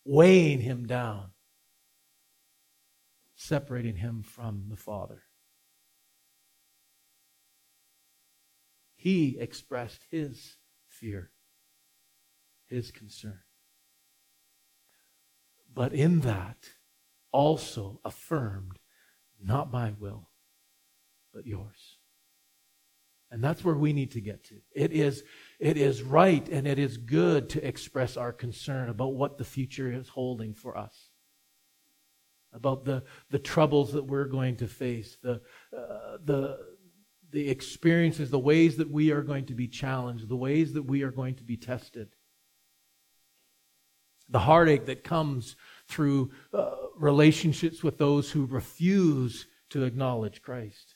weighing 0.05 0.61
him 0.61 0.87
down 0.87 1.31
separating 3.37 3.95
him 3.95 4.23
from 4.23 4.65
the 4.69 4.75
Father. 4.75 5.21
He 8.97 9.37
expressed 9.39 10.01
his 10.09 10.57
fear, 10.89 11.29
his 12.65 12.91
concern. 12.91 13.39
But 15.73 15.93
in 15.93 16.21
that, 16.21 16.57
also 17.31 18.01
affirmed, 18.03 18.79
not 19.41 19.71
my 19.71 19.93
will, 19.99 20.31
but 21.31 21.45
yours. 21.45 21.99
And 23.29 23.43
that's 23.43 23.63
where 23.63 23.75
we 23.75 23.93
need 23.93 24.11
to 24.11 24.21
get 24.21 24.43
to. 24.45 24.55
It 24.73 24.91
is, 24.91 25.23
it 25.59 25.77
is 25.77 26.01
right 26.01 26.47
and 26.49 26.65
it 26.65 26.79
is 26.79 26.97
good 26.97 27.49
to 27.49 27.65
express 27.65 28.17
our 28.17 28.33
concern 28.33 28.89
about 28.89 29.13
what 29.13 29.37
the 29.37 29.45
future 29.45 29.91
is 29.91 30.07
holding 30.07 30.55
for 30.55 30.75
us, 30.75 31.11
about 32.53 32.85
the, 32.85 33.03
the 33.29 33.37
troubles 33.37 33.93
that 33.93 34.05
we're 34.05 34.25
going 34.25 34.55
to 34.57 34.67
face, 34.67 35.17
the, 35.21 35.41
uh, 35.77 36.17
the, 36.23 36.57
the 37.31 37.49
experiences, 37.49 38.29
the 38.29 38.39
ways 38.39 38.77
that 38.77 38.89
we 38.89 39.11
are 39.11 39.21
going 39.21 39.45
to 39.45 39.53
be 39.53 39.67
challenged, 39.67 40.29
the 40.29 40.35
ways 40.35 40.73
that 40.73 40.83
we 40.83 41.03
are 41.03 41.11
going 41.11 41.35
to 41.35 41.43
be 41.43 41.57
tested. 41.57 42.09
The 44.29 44.39
heartache 44.39 44.85
that 44.85 45.03
comes 45.03 45.55
through 45.87 46.31
uh, 46.53 46.71
relationships 46.97 47.83
with 47.83 47.97
those 47.97 48.31
who 48.31 48.45
refuse 48.45 49.47
to 49.69 49.83
acknowledge 49.83 50.41
Christ. 50.41 50.95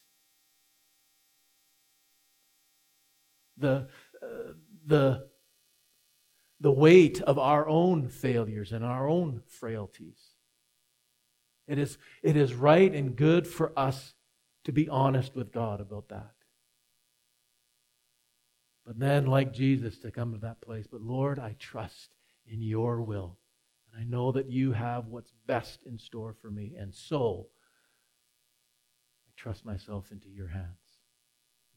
The, 3.58 3.88
uh, 4.22 4.54
the, 4.86 5.28
the 6.60 6.72
weight 6.72 7.22
of 7.22 7.38
our 7.38 7.68
own 7.68 8.08
failures 8.08 8.72
and 8.72 8.84
our 8.84 9.08
own 9.08 9.42
frailties. 9.48 10.20
It 11.68 11.78
is, 11.78 11.98
it 12.22 12.36
is 12.36 12.54
right 12.54 12.94
and 12.94 13.16
good 13.16 13.48
for 13.48 13.72
us 13.78 14.14
to 14.64 14.72
be 14.72 14.88
honest 14.90 15.36
with 15.36 15.52
God 15.52 15.82
about 15.82 16.10
that. 16.10 16.34
But 18.86 19.00
then, 19.00 19.28
like 19.28 19.54
Jesus, 19.54 20.00
to 20.00 20.12
come 20.12 20.34
to 20.34 20.40
that 20.40 20.62
place. 20.62 20.88
But 20.88 21.02
Lord, 21.02 21.40
I 21.40 21.56
trust 21.60 22.16
in 22.48 22.62
your 22.62 23.02
will. 23.02 23.38
And 23.92 24.02
I 24.02 24.10
know 24.10 24.32
that 24.32 24.50
you 24.50 24.72
have 24.72 25.08
what's 25.08 25.34
best 25.46 25.84
in 25.86 25.98
store 25.98 26.36
for 26.42 26.50
me. 26.50 26.74
And 26.78 26.94
so, 26.94 27.48
I 29.28 29.32
trust 29.36 29.66
myself 29.66 30.12
into 30.12 30.30
your 30.30 30.48
hands. 30.48 30.68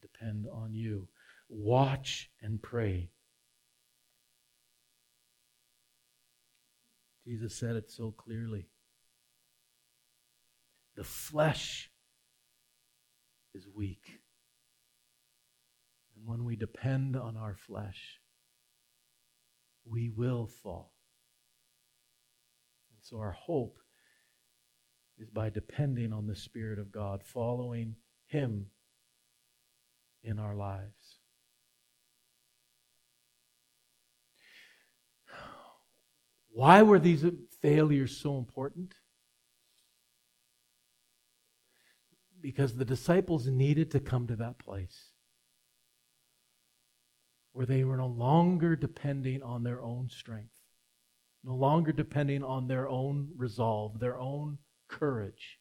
Depend 0.01 0.47
on 0.53 0.73
you. 0.75 1.09
Watch 1.49 2.31
and 2.43 2.61
pray. 2.61 3.11
Jesus 7.27 7.55
said 7.55 7.77
it 7.77 7.91
so 7.91 8.13
clearly. 8.13 8.67
The 10.97 11.05
flesh 11.05 11.91
is 13.55 13.67
weak. 13.75 14.21
And 16.17 16.27
when 16.27 16.45
we 16.45 16.57
depend 16.57 17.17
on 17.17 17.37
our 17.37 17.55
flesh, 17.55 18.21
we 19.85 20.11
will 20.11 20.47
fall. 20.47 20.93
And 22.91 22.99
so 23.03 23.19
our 23.19 23.33
hope 23.33 23.79
is 25.19 25.29
by 25.31 25.51
depending 25.51 26.13
on 26.13 26.27
the 26.27 26.37
Spirit 26.37 26.79
of 26.79 26.91
God, 26.91 27.23
following 27.23 27.97
Him 28.27 28.67
in 30.23 30.39
our 30.39 30.55
lives. 30.55 31.19
Why 36.49 36.83
were 36.83 37.01
these 37.01 37.25
failures 37.61 38.17
so 38.17 38.39
important? 38.39 38.95
Because 42.45 42.77
the 42.77 42.85
disciples 42.85 43.47
needed 43.47 43.91
to 43.91 43.99
come 43.99 44.27
to 44.27 44.37
that 44.37 44.59
place 44.59 45.13
where 47.53 47.65
they 47.65 47.85
were 47.85 47.97
no 47.97 48.07
longer 48.07 48.77
depending 48.77 49.43
on 49.43 49.63
their 49.63 49.81
own 49.81 50.11
strength, 50.11 50.53
no 51.43 51.55
longer 51.55 51.91
depending 51.91 52.45
on 52.45 52.69
their 52.69 52.87
own 52.87 53.31
resolve, 53.39 53.99
their 53.99 54.19
own 54.19 54.59
courage. 54.91 55.59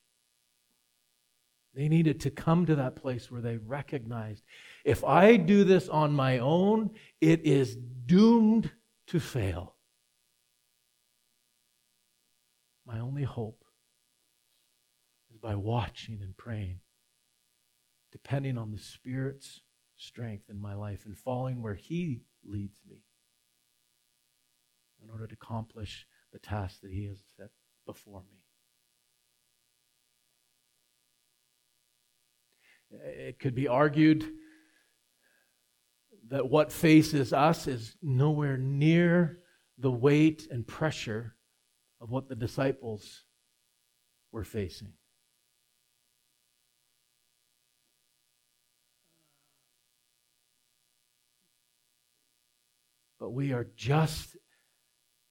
They 1.74 1.88
needed 1.88 2.20
to 2.20 2.30
come 2.30 2.66
to 2.66 2.76
that 2.76 2.98
place 2.98 3.32
where 3.32 3.42
they 3.42 3.56
recognized 3.56 4.44
if 4.84 5.06
I 5.06 5.38
do 5.38 5.64
this 5.64 5.88
on 5.88 6.12
my 6.12 6.40
own, 6.40 6.90
it 7.22 7.46
is 7.46 7.78
doomed 8.06 8.70
to 9.08 9.22
fail. 9.22 9.78
My 12.86 13.00
only 13.00 13.24
hope 13.24 13.63
by 15.44 15.56
watching 15.56 16.20
and 16.22 16.36
praying, 16.38 16.80
depending 18.14 18.58
on 18.58 18.72
the 18.72 18.80
Spirit's 18.80 19.60
strength 19.98 20.50
in 20.50 20.60
my 20.60 20.74
life 20.74 21.06
and 21.06 21.18
following 21.18 21.62
where 21.62 21.76
He 21.76 22.22
leads 22.46 22.80
me 22.90 23.04
in 25.04 25.10
order 25.10 25.28
to 25.28 25.34
accomplish 25.34 26.08
the 26.32 26.40
task 26.40 26.80
that 26.82 26.92
He 26.92 27.08
has 27.08 27.18
set 27.38 27.50
before 27.86 28.22
me. 28.22 28.38
It 33.06 33.38
could 33.40 33.54
be 33.54 33.68
argued 33.68 34.26
that 36.30 36.50
what 36.50 36.72
faces 36.72 37.34
us 37.34 37.68
is 37.68 37.98
nowhere 38.02 38.56
near 38.58 39.40
the 39.78 39.92
weight 39.92 40.48
and 40.50 40.66
pressure 40.66 41.36
of 42.00 42.12
what 42.12 42.30
the 42.30 42.36
disciples 42.36 43.26
were 44.32 44.46
facing. 44.46 44.94
But 53.24 53.32
we 53.32 53.54
are 53.54 53.70
just 53.78 54.36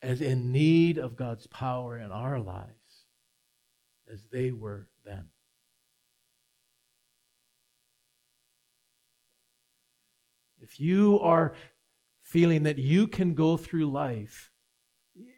as 0.00 0.22
in 0.22 0.50
need 0.50 0.96
of 0.96 1.14
God's 1.14 1.46
power 1.48 1.98
in 1.98 2.10
our 2.10 2.38
lives 2.38 3.04
as 4.10 4.24
they 4.32 4.50
were 4.50 4.88
then. 5.04 5.26
If 10.62 10.80
you 10.80 11.20
are 11.20 11.52
feeling 12.22 12.62
that 12.62 12.78
you 12.78 13.06
can 13.06 13.34
go 13.34 13.58
through 13.58 13.90
life, 13.90 14.50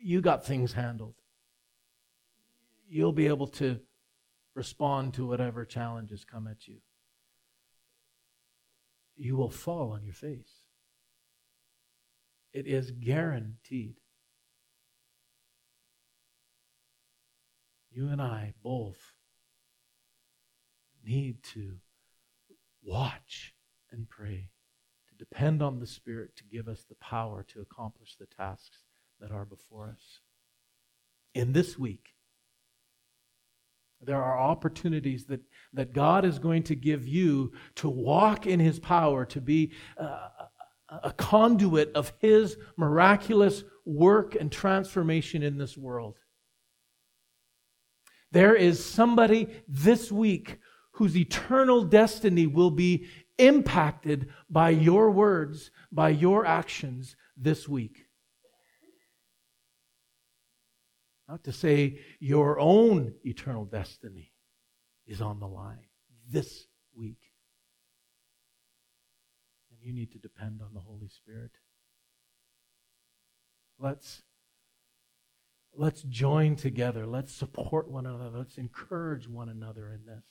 you 0.01 0.21
got 0.21 0.47
things 0.47 0.75
handled. 0.75 1.17
You'll 2.89 3.11
be 3.11 3.27
able 3.27 3.49
to 3.49 3.81
respond 4.55 5.15
to 5.15 5.27
whatever 5.27 5.65
challenges 5.65 6.25
come 6.25 6.47
at 6.47 6.69
you. 6.69 6.77
You 9.17 9.35
will 9.35 9.51
fall 9.51 9.91
on 9.91 10.05
your 10.05 10.15
face. 10.15 10.64
It 12.55 12.69
is 12.69 12.93
guaranteed. 12.93 13.97
You 17.91 18.09
and 18.09 18.23
I 18.23 18.55
both 18.63 19.13
need 21.05 21.43
to 21.55 21.75
watch 22.83 23.55
and 23.91 24.09
pray, 24.09 24.49
to 25.09 25.15
depend 25.17 25.63
on 25.63 25.81
the 25.81 25.87
Spirit 25.87 26.37
to 26.37 26.45
give 26.45 26.69
us 26.69 26.85
the 26.89 26.95
power 26.97 27.45
to 27.49 27.61
accomplish 27.61 28.17
the 28.17 28.27
tasks 28.27 28.79
that 29.21 29.31
are 29.31 29.45
before 29.45 29.89
us. 29.89 30.21
In 31.35 31.53
this 31.53 31.79
week, 31.79 32.15
there 34.01 34.23
are 34.23 34.39
opportunities 34.39 35.25
that, 35.27 35.41
that 35.73 35.93
God 35.93 36.25
is 36.25 36.39
going 36.39 36.63
to 36.65 36.75
give 36.75 37.07
you 37.09 37.53
to 37.77 37.89
walk 37.89 38.47
in 38.47 38.61
His 38.61 38.79
power, 38.79 39.25
to 39.27 39.41
be 39.41 39.73
uh, 39.97 40.29
a 41.03 41.13
conduit 41.13 41.93
of 41.95 42.13
His 42.19 42.57
miraculous 42.77 43.65
work 43.85 44.35
and 44.35 44.51
transformation 44.51 45.43
in 45.43 45.59
this 45.59 45.77
world. 45.77 46.19
There 48.33 48.55
is 48.55 48.85
somebody 48.85 49.49
this 49.69 50.11
week 50.11 50.59
whose 50.93 51.17
eternal 51.17 51.85
destiny 51.85 52.47
will 52.47 52.71
be 52.71 53.07
impacted 53.39 54.29
by 54.49 54.71
your 54.71 55.11
words, 55.11 55.71
by 55.91 56.11
your 56.11 56.47
actions 56.47 57.17
this 57.37 57.69
week. 57.69 58.07
Not 61.29 61.45
to 61.45 61.53
say 61.53 62.01
your 62.21 62.61
own 62.61 63.15
eternal 63.25 63.65
destiny 63.65 64.33
is 65.07 65.21
on 65.21 65.41
the 65.41 65.49
line 65.49 65.87
this 66.29 66.67
week 66.97 67.24
you 69.85 69.93
need 69.93 70.13
to 70.13 70.19
depend 70.19 70.61
on 70.63 70.73
the 70.73 70.81
Holy 70.81 71.09
Spirit. 71.09 71.53
Let's, 73.79 74.23
let's 75.77 76.03
join 76.03 76.57
together. 76.57 77.07
Let's 77.07 77.35
support 77.35 77.91
one 77.91 78.07
another. 78.07 78.39
Let's 78.39 78.57
encourage 78.57 79.29
one 79.29 79.49
another 79.49 79.91
in 79.91 80.07
this. 80.07 80.25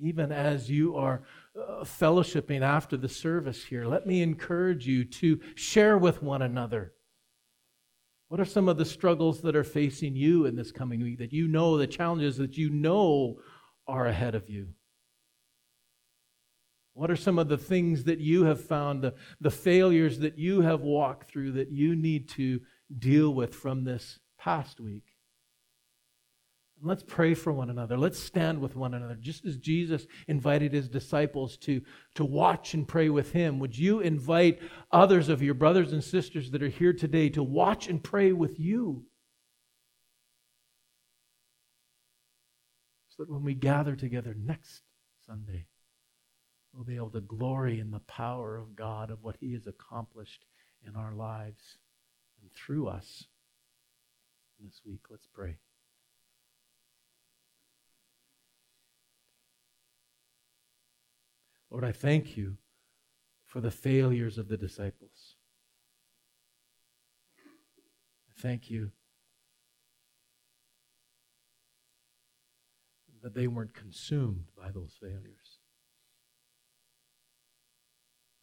Even 0.00 0.32
as 0.32 0.70
you 0.70 0.96
are 0.96 1.22
uh, 1.56 1.84
fellowshipping 1.84 2.62
after 2.62 2.96
the 2.96 3.08
service 3.08 3.64
here, 3.64 3.86
let 3.86 4.06
me 4.06 4.22
encourage 4.22 4.86
you 4.86 5.04
to 5.04 5.40
share 5.54 5.96
with 5.96 6.22
one 6.22 6.42
another. 6.42 6.92
What 8.28 8.40
are 8.40 8.44
some 8.44 8.68
of 8.68 8.76
the 8.76 8.84
struggles 8.84 9.40
that 9.42 9.54
are 9.54 9.64
facing 9.64 10.16
you 10.16 10.46
in 10.46 10.56
this 10.56 10.72
coming 10.72 11.00
week 11.00 11.18
that 11.18 11.32
you 11.32 11.46
know, 11.46 11.76
the 11.76 11.86
challenges 11.86 12.36
that 12.38 12.56
you 12.56 12.70
know 12.70 13.36
are 13.86 14.06
ahead 14.06 14.34
of 14.34 14.48
you? 14.50 14.68
What 16.94 17.10
are 17.10 17.16
some 17.16 17.40
of 17.40 17.48
the 17.48 17.58
things 17.58 18.04
that 18.04 18.20
you 18.20 18.44
have 18.44 18.64
found, 18.64 19.02
the, 19.02 19.14
the 19.40 19.50
failures 19.50 20.20
that 20.20 20.38
you 20.38 20.60
have 20.60 20.80
walked 20.80 21.28
through 21.28 21.52
that 21.52 21.70
you 21.70 21.96
need 21.96 22.28
to 22.30 22.60
deal 22.96 23.34
with 23.34 23.52
from 23.52 23.84
this 23.84 24.20
past 24.38 24.80
week? 24.80 25.02
Let's 26.80 27.02
pray 27.02 27.34
for 27.34 27.52
one 27.52 27.70
another. 27.70 27.96
Let's 27.96 28.18
stand 28.18 28.60
with 28.60 28.76
one 28.76 28.94
another. 28.94 29.16
Just 29.16 29.44
as 29.44 29.56
Jesus 29.56 30.06
invited 30.28 30.72
his 30.72 30.88
disciples 30.88 31.56
to, 31.58 31.80
to 32.14 32.24
watch 32.24 32.74
and 32.74 32.86
pray 32.86 33.08
with 33.08 33.32
him, 33.32 33.58
would 33.58 33.76
you 33.76 34.00
invite 34.00 34.60
others 34.92 35.28
of 35.28 35.42
your 35.42 35.54
brothers 35.54 35.92
and 35.92 36.04
sisters 36.04 36.50
that 36.50 36.62
are 36.62 36.68
here 36.68 36.92
today 36.92 37.28
to 37.30 37.42
watch 37.42 37.88
and 37.88 38.04
pray 38.04 38.32
with 38.32 38.60
you? 38.60 39.04
So 43.08 43.24
that 43.24 43.32
when 43.32 43.44
we 43.44 43.54
gather 43.54 43.96
together 43.96 44.36
next 44.38 44.82
Sunday, 45.26 45.66
we'll 46.74 46.84
be 46.84 46.96
able 46.96 47.10
to 47.10 47.20
glory 47.20 47.78
in 47.78 47.90
the 47.90 48.00
power 48.00 48.56
of 48.56 48.74
God, 48.74 49.10
of 49.10 49.22
what 49.22 49.36
he 49.40 49.52
has 49.52 49.66
accomplished 49.66 50.44
in 50.86 50.96
our 50.96 51.14
lives 51.14 51.78
and 52.40 52.50
through 52.52 52.88
us 52.88 53.24
this 54.60 54.80
week. 54.84 55.00
Let's 55.10 55.26
pray. 55.26 55.56
Lord, 61.70 61.84
I 61.84 61.92
thank 61.92 62.36
you 62.36 62.56
for 63.44 63.60
the 63.60 63.70
failures 63.70 64.38
of 64.38 64.48
the 64.48 64.56
disciples. 64.56 65.36
I 68.28 68.40
thank 68.40 68.70
you 68.70 68.90
that 73.22 73.34
they 73.34 73.46
weren't 73.46 73.74
consumed 73.74 74.44
by 74.56 74.70
those 74.70 74.96
failures, 75.00 75.43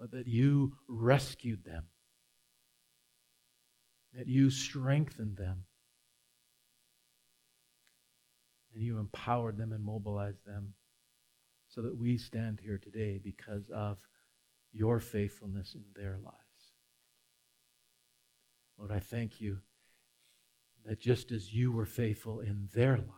but 0.02 0.10
that 0.10 0.28
you 0.28 0.74
rescued 0.88 1.64
them, 1.64 1.84
that 4.16 4.28
you 4.28 4.50
strengthened 4.50 5.38
them, 5.38 5.66
and 8.74 8.82
you 8.82 8.98
empowered 8.98 9.58
them 9.58 9.72
and 9.72 9.86
mobilized 9.86 10.44
them 10.44 10.74
so 11.68 11.84
that 11.84 11.96
we 11.96 12.18
stand 12.18 12.60
here 12.60 12.80
today 12.80 13.20
because 13.24 13.70
of 13.70 14.00
your 14.74 15.00
faithfulness 15.00 15.76
in 15.76 15.84
their 15.96 16.18
lives. 16.24 16.36
Lord, 18.80 18.92
I 18.92 19.00
thank 19.00 19.40
you 19.40 19.60
that 20.84 21.00
just 21.00 21.32
as 21.32 21.54
you 21.54 21.72
were 21.72 21.86
faithful 21.86 22.40
in 22.40 22.70
their 22.74 22.98
lives, 22.98 23.12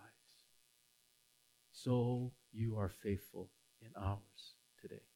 so 1.71 2.33
you 2.51 2.77
are 2.77 2.89
faithful 2.89 3.51
in 3.81 3.87
ours 3.95 4.55
today. 4.81 5.12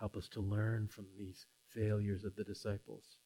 Help 0.00 0.16
us 0.16 0.28
to 0.30 0.40
learn 0.40 0.88
from 0.88 1.06
these 1.16 1.46
failures 1.68 2.24
of 2.24 2.34
the 2.34 2.44
disciples. 2.44 3.16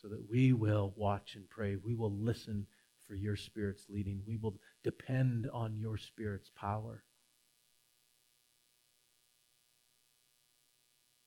so 0.00 0.08
that 0.08 0.30
we 0.30 0.52
will 0.52 0.92
watch 0.96 1.34
and 1.34 1.48
pray. 1.50 1.76
We 1.76 1.94
will 1.94 2.12
listen 2.12 2.66
for 3.06 3.14
your 3.14 3.36
Spirit's 3.36 3.86
leading. 3.88 4.22
We 4.26 4.36
will 4.36 4.60
depend 4.84 5.48
on 5.52 5.78
your 5.78 5.96
Spirit's 5.96 6.50
power. 6.54 7.02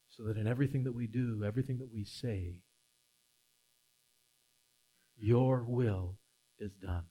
So 0.10 0.24
that 0.24 0.38
in 0.38 0.48
everything 0.48 0.84
that 0.84 0.94
we 0.94 1.08
do, 1.08 1.44
everything 1.46 1.80
that 1.80 1.92
we 1.94 2.06
say, 2.06 2.60
your 5.18 5.64
will 5.68 6.18
is 6.60 6.72
done. 6.74 7.06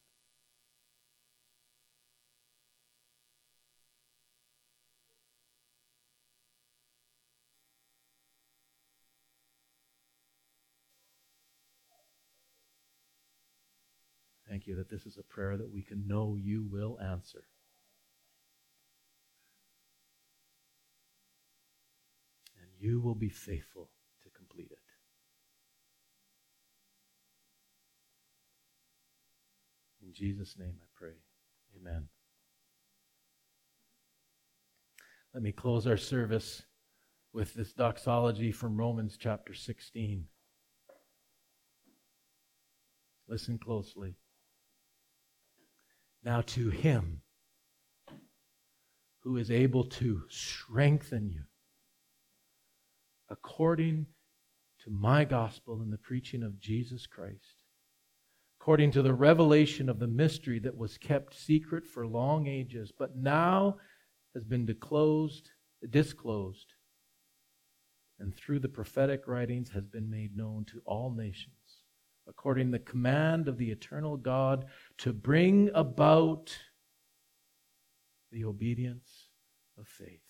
You 14.71 14.77
that 14.77 14.89
this 14.89 15.05
is 15.05 15.19
a 15.19 15.23
prayer 15.23 15.57
that 15.57 15.73
we 15.73 15.83
can 15.83 16.07
know 16.07 16.37
you 16.41 16.65
will 16.71 16.97
answer. 17.01 17.43
And 22.61 22.71
you 22.79 23.01
will 23.01 23.17
be 23.17 23.29
faithful 23.29 23.91
to 24.23 24.31
complete 24.31 24.71
it. 24.71 24.79
In 30.07 30.15
Jesus' 30.15 30.57
name 30.59 30.77
I 30.81 30.87
pray. 30.95 31.15
Amen. 31.77 32.07
Let 35.35 35.43
me 35.43 35.53
close 35.53 35.87
our 35.87 35.97
service 35.97 36.63
with 37.33 37.55
this 37.55 37.73
doxology 37.73 38.53
from 38.53 38.77
Romans 38.77 39.17
chapter 39.19 39.55
16. 39.55 40.27
Listen 43.29 43.59
closely. 43.59 44.17
Now, 46.23 46.43
to 46.43 46.69
him 46.69 47.23
who 49.21 49.37
is 49.37 49.51
able 49.51 49.85
to 49.85 50.23
strengthen 50.29 51.31
you 51.31 51.43
according 53.29 54.07
to 54.85 54.91
my 54.91 55.25
gospel 55.25 55.81
and 55.81 55.93
the 55.93 55.99
preaching 55.99 56.43
of 56.43 56.59
Jesus 56.59 57.07
Christ, 57.07 57.63
according 58.61 58.91
to 58.93 59.03
the 59.03 59.15
revelation 59.15 59.89
of 59.89 59.99
the 59.99 60.07
mystery 60.07 60.59
that 60.59 60.77
was 60.77 60.99
kept 60.99 61.35
secret 61.35 61.87
for 61.87 62.07
long 62.07 62.47
ages, 62.47 62.93
but 62.99 63.17
now 63.17 63.77
has 64.35 64.45
been 64.45 64.67
disclosed, 64.67 65.51
disclosed, 65.89 66.75
and 68.19 68.35
through 68.35 68.59
the 68.59 68.69
prophetic 68.69 69.27
writings 69.27 69.71
has 69.71 69.87
been 69.87 70.11
made 70.11 70.37
known 70.37 70.65
to 70.67 70.83
all 70.85 71.11
nations 71.11 71.60
according 72.31 72.71
to 72.71 72.79
the 72.79 72.85
command 72.85 73.49
of 73.49 73.59
the 73.59 73.71
eternal 73.71 74.17
God, 74.17 74.65
to 74.99 75.13
bring 75.13 75.71
about 75.75 76.57
the 78.31 78.45
obedience 78.45 79.27
of 79.77 79.87
faith. 79.87 80.21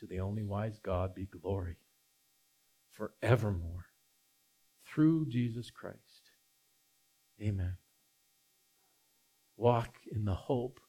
To 0.00 0.06
the 0.06 0.20
only 0.20 0.42
wise 0.42 0.80
God 0.82 1.14
be 1.14 1.26
glory 1.26 1.76
forevermore 2.90 3.86
through 4.84 5.26
Jesus 5.28 5.70
Christ. 5.70 6.30
Amen. 7.40 7.76
Walk 9.56 9.94
in 10.12 10.24
the 10.24 10.34
hope 10.34 10.80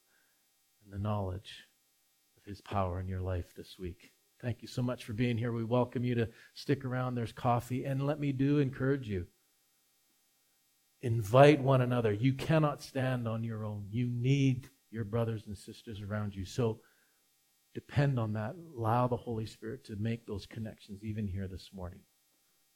and 0.84 0.92
the 0.92 0.98
knowledge 0.98 1.64
of 2.36 2.44
his 2.44 2.60
power 2.60 3.00
in 3.00 3.06
your 3.06 3.22
life 3.22 3.54
this 3.56 3.76
week. 3.78 4.12
Thank 4.40 4.62
you 4.62 4.68
so 4.68 4.82
much 4.82 5.04
for 5.04 5.12
being 5.12 5.38
here. 5.38 5.52
We 5.52 5.64
welcome 5.64 6.04
you 6.04 6.14
to 6.16 6.28
stick 6.54 6.84
around. 6.84 7.14
There's 7.14 7.32
coffee. 7.32 7.84
And 7.84 8.06
let 8.06 8.20
me 8.20 8.32
do 8.32 8.58
encourage 8.58 9.08
you. 9.08 9.26
Invite 11.02 11.60
one 11.60 11.80
another. 11.80 12.12
You 12.12 12.32
cannot 12.32 12.82
stand 12.82 13.26
on 13.26 13.44
your 13.44 13.64
own. 13.64 13.86
You 13.90 14.08
need 14.08 14.68
your 14.90 15.04
brothers 15.04 15.46
and 15.46 15.56
sisters 15.56 16.00
around 16.00 16.34
you. 16.34 16.44
So 16.44 16.80
depend 17.74 18.18
on 18.18 18.34
that. 18.34 18.54
Allow 18.76 19.06
the 19.06 19.16
Holy 19.16 19.46
Spirit 19.46 19.84
to 19.84 19.96
make 19.96 20.26
those 20.26 20.46
connections 20.46 21.02
even 21.02 21.26
here 21.26 21.48
this 21.48 21.70
morning. 21.74 22.00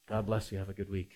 God 0.07 0.25
bless 0.25 0.51
you. 0.51 0.57
Have 0.57 0.69
a 0.69 0.73
good 0.73 0.89
week. 0.89 1.13